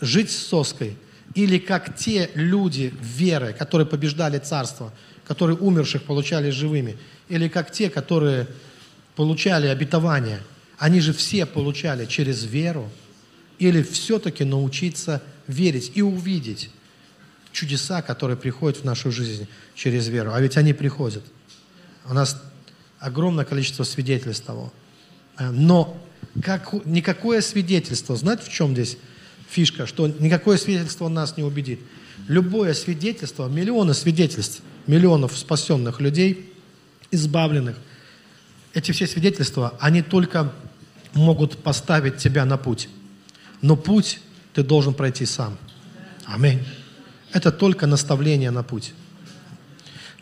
[0.00, 0.96] жить с соской,
[1.34, 4.92] или как те люди веры, которые побеждали царство,
[5.26, 6.96] которые умерших получали живыми,
[7.28, 8.46] или как те, которые
[9.16, 10.40] получали обетование,
[10.78, 12.90] они же все получали через веру,
[13.58, 16.70] или все-таки научиться верить и увидеть
[17.54, 20.32] чудеса, которые приходят в нашу жизнь через веру.
[20.34, 21.22] А ведь они приходят.
[22.06, 22.42] У нас
[22.98, 24.72] огромное количество свидетельств того.
[25.38, 25.96] Но
[26.42, 28.98] как, никакое свидетельство, знаете, в чем здесь
[29.48, 31.80] фишка, что никакое свидетельство нас не убедит.
[32.28, 36.52] Любое свидетельство, миллионы свидетельств, миллионов спасенных людей,
[37.10, 37.76] избавленных,
[38.72, 40.52] эти все свидетельства, они только
[41.14, 42.88] могут поставить тебя на путь.
[43.62, 44.20] Но путь
[44.52, 45.56] ты должен пройти сам.
[46.24, 46.60] Аминь.
[47.34, 48.94] Это только наставление на путь.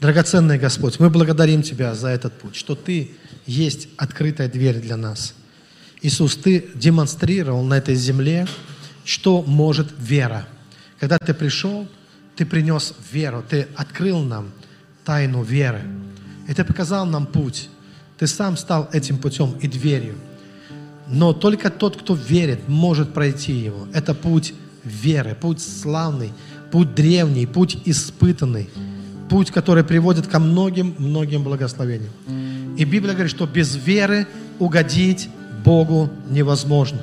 [0.01, 3.13] Драгоценный Господь, мы благодарим Тебя за этот путь, что Ты
[3.47, 5.35] есть открытая дверь для нас–
[6.03, 8.47] Иисус, Ты демонстрировал на этой земле,
[9.05, 10.47] что может вера.
[10.99, 11.87] Когда Ты пришел,
[12.35, 14.51] Ты принес веру, Ты открыл нам
[15.05, 15.83] тайну веры.
[16.49, 17.69] И Ты показал нам путь.
[18.19, 20.17] Ты сам стал этим путем и дверью.
[21.07, 23.87] Но только тот, кто верит, может пройти его.
[23.93, 26.33] Это путь веры, путь славный,
[26.73, 28.69] путь древний, путь испытанный,
[29.29, 32.11] путь, который приводит ко многим-многим благословениям.
[32.79, 34.27] И Библия говорит, что без веры
[34.59, 35.29] угодить
[35.65, 37.03] Богу невозможно.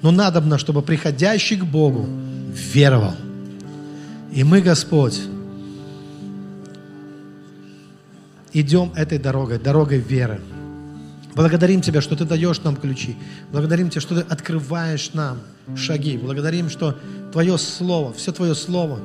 [0.00, 2.08] Но надобно, чтобы приходящий к Богу
[2.72, 3.14] веровал.
[4.32, 5.20] И мы, Господь,
[8.54, 10.40] идем этой дорогой, дорогой веры.
[11.40, 13.16] Благодарим Тебя, что Ты даешь нам ключи.
[13.50, 15.38] Благодарим Тебя, что Ты открываешь нам
[15.74, 16.18] шаги.
[16.18, 16.98] Благодарим, что
[17.32, 19.00] Твое Слово, все Твое Слово,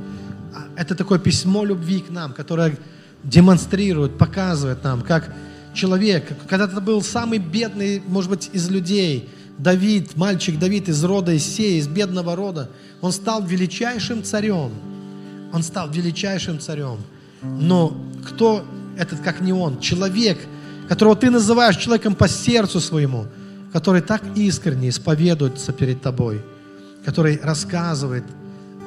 [0.53, 2.77] а, это такое письмо любви к нам, которое
[3.23, 5.33] демонстрирует, показывает нам, как
[5.73, 11.37] человек, когда ты был самый бедный, может быть, из людей, Давид, мальчик Давид из рода
[11.37, 14.71] Исея, из бедного рода, он стал величайшим царем.
[15.53, 16.97] Он стал величайшим царем.
[17.41, 17.97] Но
[18.27, 18.65] кто
[18.97, 19.79] этот, как не он?
[19.79, 20.37] Человек,
[20.87, 23.25] которого ты называешь человеком по сердцу своему,
[23.73, 26.41] который так искренне исповедуется перед тобой,
[27.03, 28.23] который рассказывает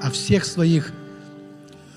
[0.03, 0.93] о всех своих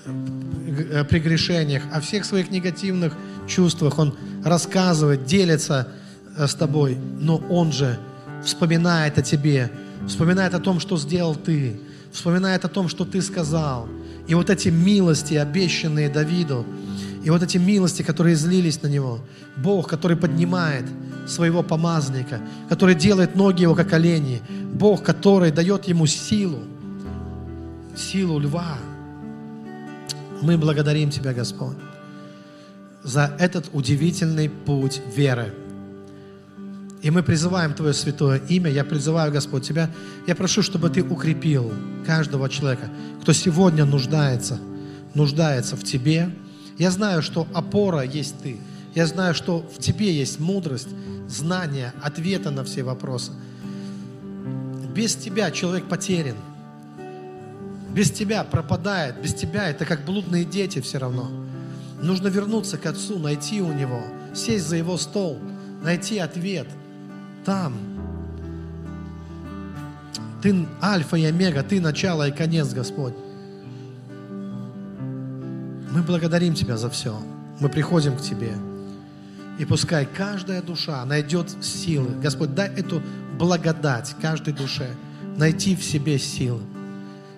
[0.04, 3.14] э, прегрешениях, о всех своих негативных
[3.46, 3.98] чувствах.
[3.98, 4.14] Он
[4.44, 5.88] рассказывает, делится
[6.36, 7.98] э, с тобой, но он же
[8.44, 9.70] вспоминает о тебе,
[10.06, 11.80] вспоминает о том, что сделал ты,
[12.12, 13.88] вспоминает о том, что ты сказал.
[14.26, 16.66] И вот эти милости, обещанные Давиду,
[17.24, 19.20] и вот эти милости, которые излились на него,
[19.56, 20.84] Бог, который поднимает
[21.26, 24.42] своего помазанника, который делает ноги его как олени,
[24.72, 26.60] Бог, который дает ему силу,
[27.96, 28.76] силу льва.
[30.40, 31.76] Мы благодарим Тебя, Господь,
[33.04, 35.54] за этот удивительный путь веры–
[37.02, 38.70] и мы призываем Твое святое имя.
[38.70, 39.90] Я призываю, Господь, Тебя.
[40.26, 41.72] Я прошу, чтобы Ты укрепил
[42.06, 42.88] каждого человека,
[43.20, 44.58] кто сегодня нуждается,
[45.14, 46.30] нуждается в Тебе.
[46.78, 48.58] Я знаю, что опора есть Ты.
[48.94, 50.88] Я знаю, что в Тебе есть мудрость,
[51.28, 53.32] знание, ответа на все вопросы.
[54.94, 56.36] Без Тебя человек потерян.
[57.94, 59.20] Без Тебя пропадает.
[59.22, 61.30] Без Тебя это как блудные дети все равно.
[62.02, 64.02] Нужно вернуться к Отцу, найти у Него,
[64.34, 65.38] сесть за Его стол,
[65.82, 66.66] найти ответ–
[67.44, 67.74] там.
[70.42, 73.14] Ты альфа и омега, Ты начало и конец, Господь.
[76.02, 77.16] Мы благодарим Тебя за все.
[77.60, 78.54] Мы приходим к Тебе.
[79.60, 82.10] И пускай каждая душа найдет силы.
[82.20, 83.00] Господь, дай эту
[83.38, 84.88] благодать каждой душе.
[85.36, 86.60] Найти в себе силы,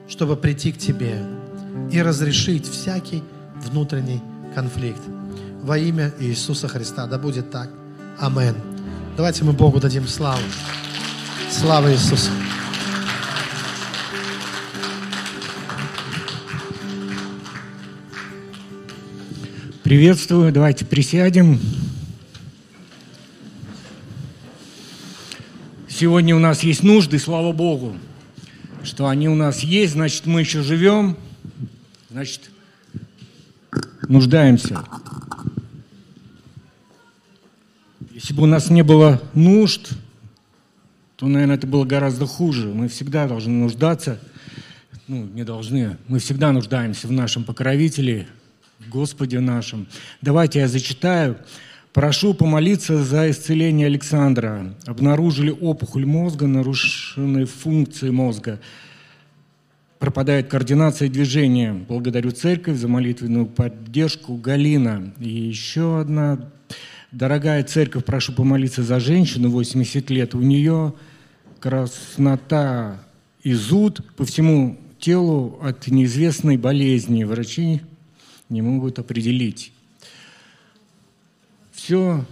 [0.09, 1.23] чтобы прийти к Тебе
[1.93, 3.23] и разрешить всякий
[3.57, 4.23] внутренний
[4.55, 5.03] конфликт.
[5.63, 7.07] Во имя Иисуса Христа.
[7.07, 7.69] Да будет так.
[8.19, 8.57] Аминь.
[9.15, 10.41] Давайте мы Богу дадим славу.
[11.51, 12.31] Слава Иисусу.
[19.85, 21.61] Приветствую, давайте присядем.
[25.87, 27.95] Сегодня у нас есть нужды, слава Богу,
[28.83, 31.19] что они у нас есть, значит, мы еще живем,
[32.11, 32.49] значит,
[34.09, 34.83] нуждаемся.
[38.15, 39.91] Если бы у нас не было нужд,
[41.17, 42.69] то, наверное, это было гораздо хуже.
[42.69, 44.19] Мы всегда должны нуждаться,
[45.09, 48.27] ну, не должны, мы всегда нуждаемся в нашем покровителе,
[48.79, 49.87] в Господе нашем.
[50.21, 51.39] Давайте я зачитаю.
[51.93, 54.75] Прошу помолиться за исцеление Александра.
[54.87, 58.61] Обнаружили опухоль мозга, нарушенные функции мозга.
[59.99, 61.73] Пропадает координация движения.
[61.73, 64.35] Благодарю церковь за молитвенную поддержку.
[64.37, 65.15] Галина.
[65.21, 66.51] И еще одна
[67.15, 70.35] Дорогая церковь, прошу помолиться за женщину 80 лет.
[70.35, 70.95] У нее
[71.61, 73.05] краснота
[73.45, 77.23] и зуд по всему телу от неизвестной болезни.
[77.23, 77.83] Врачи
[78.49, 79.73] не могут определить.
[81.73, 82.25] Все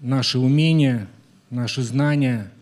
[0.00, 1.08] наши умения,
[1.50, 2.52] наши знания,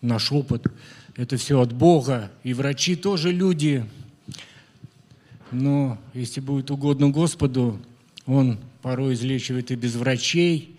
[0.00, 0.66] наш опыт–
[1.16, 2.30] это все от Бога.
[2.42, 3.84] И врачи тоже люди.
[5.50, 7.80] Но если будет угодно Господу,
[8.26, 10.76] Он порой излечивает и без врачей,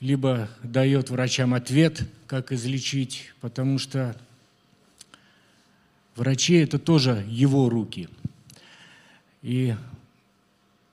[0.00, 4.16] либо дает врачам ответ, как излечить, потому что
[6.16, 8.08] врачи– это тоже его руки.
[9.44, 9.74] И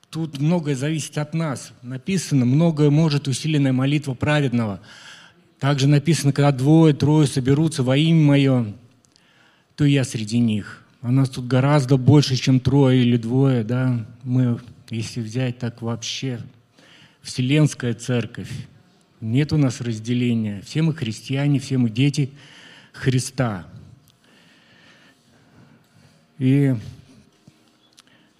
[0.09, 1.71] тут многое зависит от нас.
[1.81, 4.81] Написано, многое может усиленная молитва праведного.
[5.57, 8.73] Также написано, когда двое, трое соберутся во имя Мое,
[9.77, 10.83] то я среди них.
[11.01, 14.05] А нас тут гораздо больше, чем трое или двое, да.
[14.23, 14.59] Мы,
[14.89, 16.41] если взять так вообще,
[17.21, 18.51] Вселенская Церковь,
[19.21, 20.61] нет у нас разделения.
[20.65, 22.31] Все мы христиане, все мы дети
[22.91, 23.65] Христа.
[26.37, 26.75] И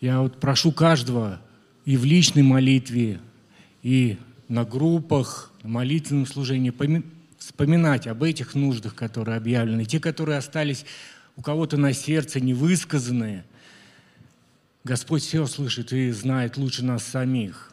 [0.02, 1.40] я вот прошу каждого
[1.86, 3.19] и в личной молитве,
[3.84, 4.18] и
[4.48, 6.73] на группах, на молитвенном служении
[7.38, 10.86] вспоминать об этих нуждах, которые объявлены, те, которые остались
[11.38, 13.45] у кого-то на сердце невысказанные.
[14.84, 17.72] Господь все слышит и знает лучше нас самих.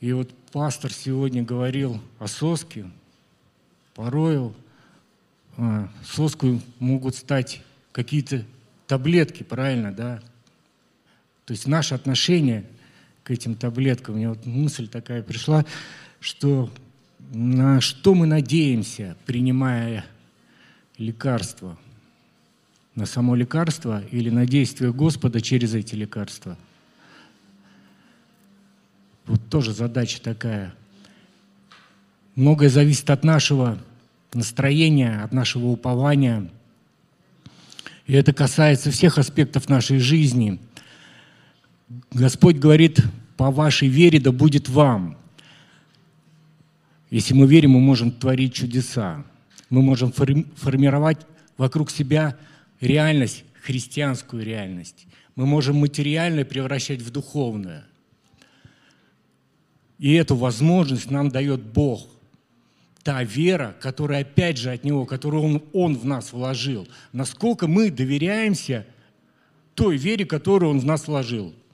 [0.00, 2.88] И вот пастор сегодня говорил о соске.
[3.94, 4.54] Порою
[5.56, 8.44] а, соску могут стать какие-то
[8.86, 10.22] таблетки, правильно, да?
[11.48, 12.66] То есть наше отношение
[13.22, 14.14] к этим таблеткам.
[14.14, 15.64] У меня вот мысль такая пришла,
[16.20, 16.70] что
[17.30, 20.04] на что мы надеемся, принимая
[20.98, 21.78] лекарства?
[22.94, 26.58] На само лекарство или на действие Господа через эти лекарства?
[29.24, 30.74] Вот тоже задача такая.
[32.34, 33.78] Многое зависит от нашего
[34.34, 36.50] настроения, от нашего упования.
[38.06, 40.60] И это касается всех аспектов нашей жизни.
[42.12, 43.00] Господь говорит,
[43.36, 45.16] по вашей вере да будет вам.
[47.10, 49.24] Если мы верим, мы можем творить чудеса.
[49.70, 51.18] Мы можем формировать
[51.56, 52.36] вокруг себя
[52.80, 55.06] реальность, христианскую реальность.
[55.34, 57.84] Мы можем материальное превращать в духовное.
[59.98, 62.06] И эту возможность нам дает Бог.
[63.02, 66.86] Та вера, которая опять же от Него, которую Он, Он в нас вложил.
[67.12, 68.84] Насколько мы доверяемся
[69.74, 71.54] той вере, которую Он в нас вложил–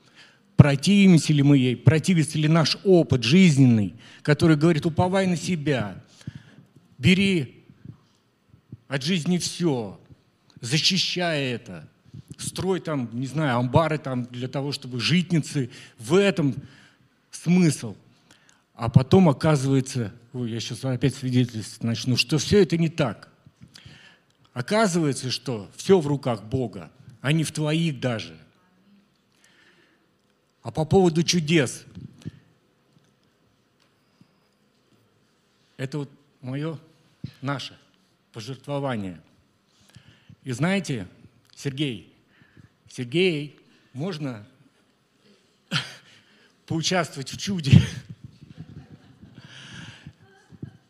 [0.57, 1.77] Противимся ли мы ей?
[1.77, 6.03] Противится ли наш опыт жизненный, который говорит, уповай на себя,
[6.99, 7.65] бери
[8.87, 9.99] от жизни все,
[10.61, 11.89] защищай это,
[12.39, 15.71] строй там, не знаю, амбары там для того, чтобы житницы.
[15.99, 16.55] В этом
[17.31, 17.97] смысл.
[18.75, 23.29] А потом оказывается, ой, я сейчас опять свидетельствовать начну, что все это не так.
[24.53, 26.91] Оказывается, что все в руках Бога,
[27.21, 28.37] а не в твоих даже.
[30.65, 31.85] А по поводу чудес.
[35.77, 36.11] Это вот
[36.41, 36.79] мое,
[37.43, 37.77] наше
[38.33, 39.21] пожертвование.
[40.43, 41.07] И знаете,
[41.55, 42.15] Сергей,
[42.89, 43.61] Сергей,
[43.93, 44.47] можно
[46.67, 47.83] поучаствовать в чуде.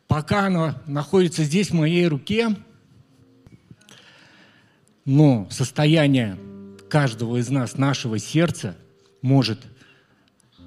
[0.07, 2.55] Пока оно находится здесь, в моей руке,
[5.03, 6.39] но состояние
[6.89, 8.77] каждого из нас, нашего сердца–
[9.25, 9.65] может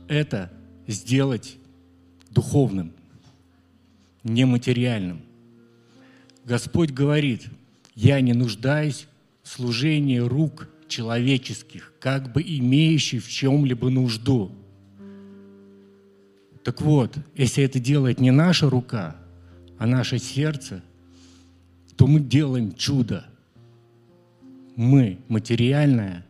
[0.09, 0.51] это
[0.89, 1.57] сделать
[2.31, 2.93] духовным,
[4.25, 5.23] нематериальным.
[6.45, 7.47] Господь говорит,
[7.95, 9.07] я не нуждаюсь
[9.45, 14.51] в служении рук человеческих, как бы имеющих в чем-либо нужду.
[16.65, 19.17] Так вот, если это делает не наша рука,
[19.79, 20.83] а наше сердце,
[21.97, 23.25] то мы делаем чудо.
[24.75, 26.27] Мы материальное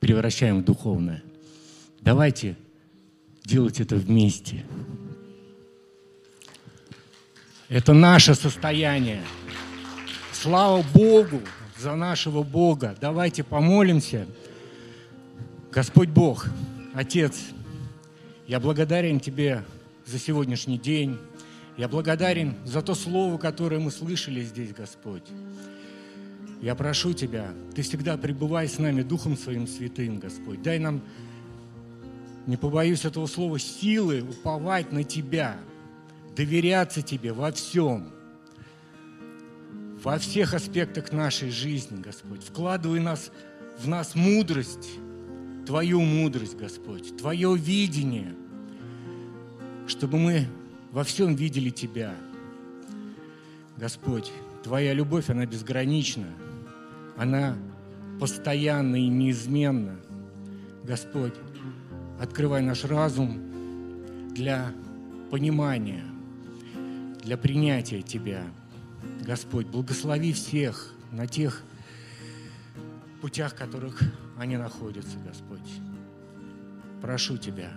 [0.00, 1.22] превращаем в духовное.
[2.00, 2.56] Давайте
[3.44, 4.64] делать это вместе.
[7.68, 9.22] Это наше состояние.
[10.32, 11.40] Слава Богу
[11.78, 12.96] за нашего Бога.
[13.00, 14.26] Давайте помолимся.
[15.70, 16.46] Господь Бог,
[16.94, 17.38] Отец,
[18.48, 19.62] я благодарен Тебе
[20.04, 21.18] за сегодняшний день.
[21.76, 25.22] Я благодарен за то слово, которое мы слышали здесь, Господь.
[26.60, 30.60] Я прошу Тебя, Ты всегда пребывай с нами Духом Своим Святым, Господь.
[30.62, 31.00] Дай нам,
[32.46, 35.56] не побоюсь этого слова, силы уповать на Тебя,
[36.36, 38.10] доверяться Тебе во всем,
[40.02, 42.42] во всех аспектах нашей жизни, Господь.
[42.42, 43.30] Вкладывай нас,
[43.78, 44.90] в нас мудрость,
[45.66, 48.34] Твою мудрость, Господь, Твое видение,
[49.86, 50.46] чтобы мы
[50.92, 52.14] во всем видели Тебя.
[53.78, 54.30] Господь,
[54.62, 56.26] Твоя любовь, она безгранична
[57.20, 57.54] она
[58.18, 60.00] постоянна и неизменна.
[60.84, 61.34] Господь,
[62.18, 64.72] открывай наш разум для
[65.30, 66.02] понимания,
[67.22, 68.44] для принятия Тебя.
[69.20, 71.62] Господь, благослови всех на тех
[73.20, 74.00] путях, которых
[74.38, 75.70] они находятся, Господь.
[77.02, 77.70] Прошу Тебя,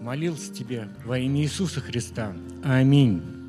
[0.00, 2.34] молился Тебе во имя Иисуса Христа.
[2.64, 3.43] Аминь.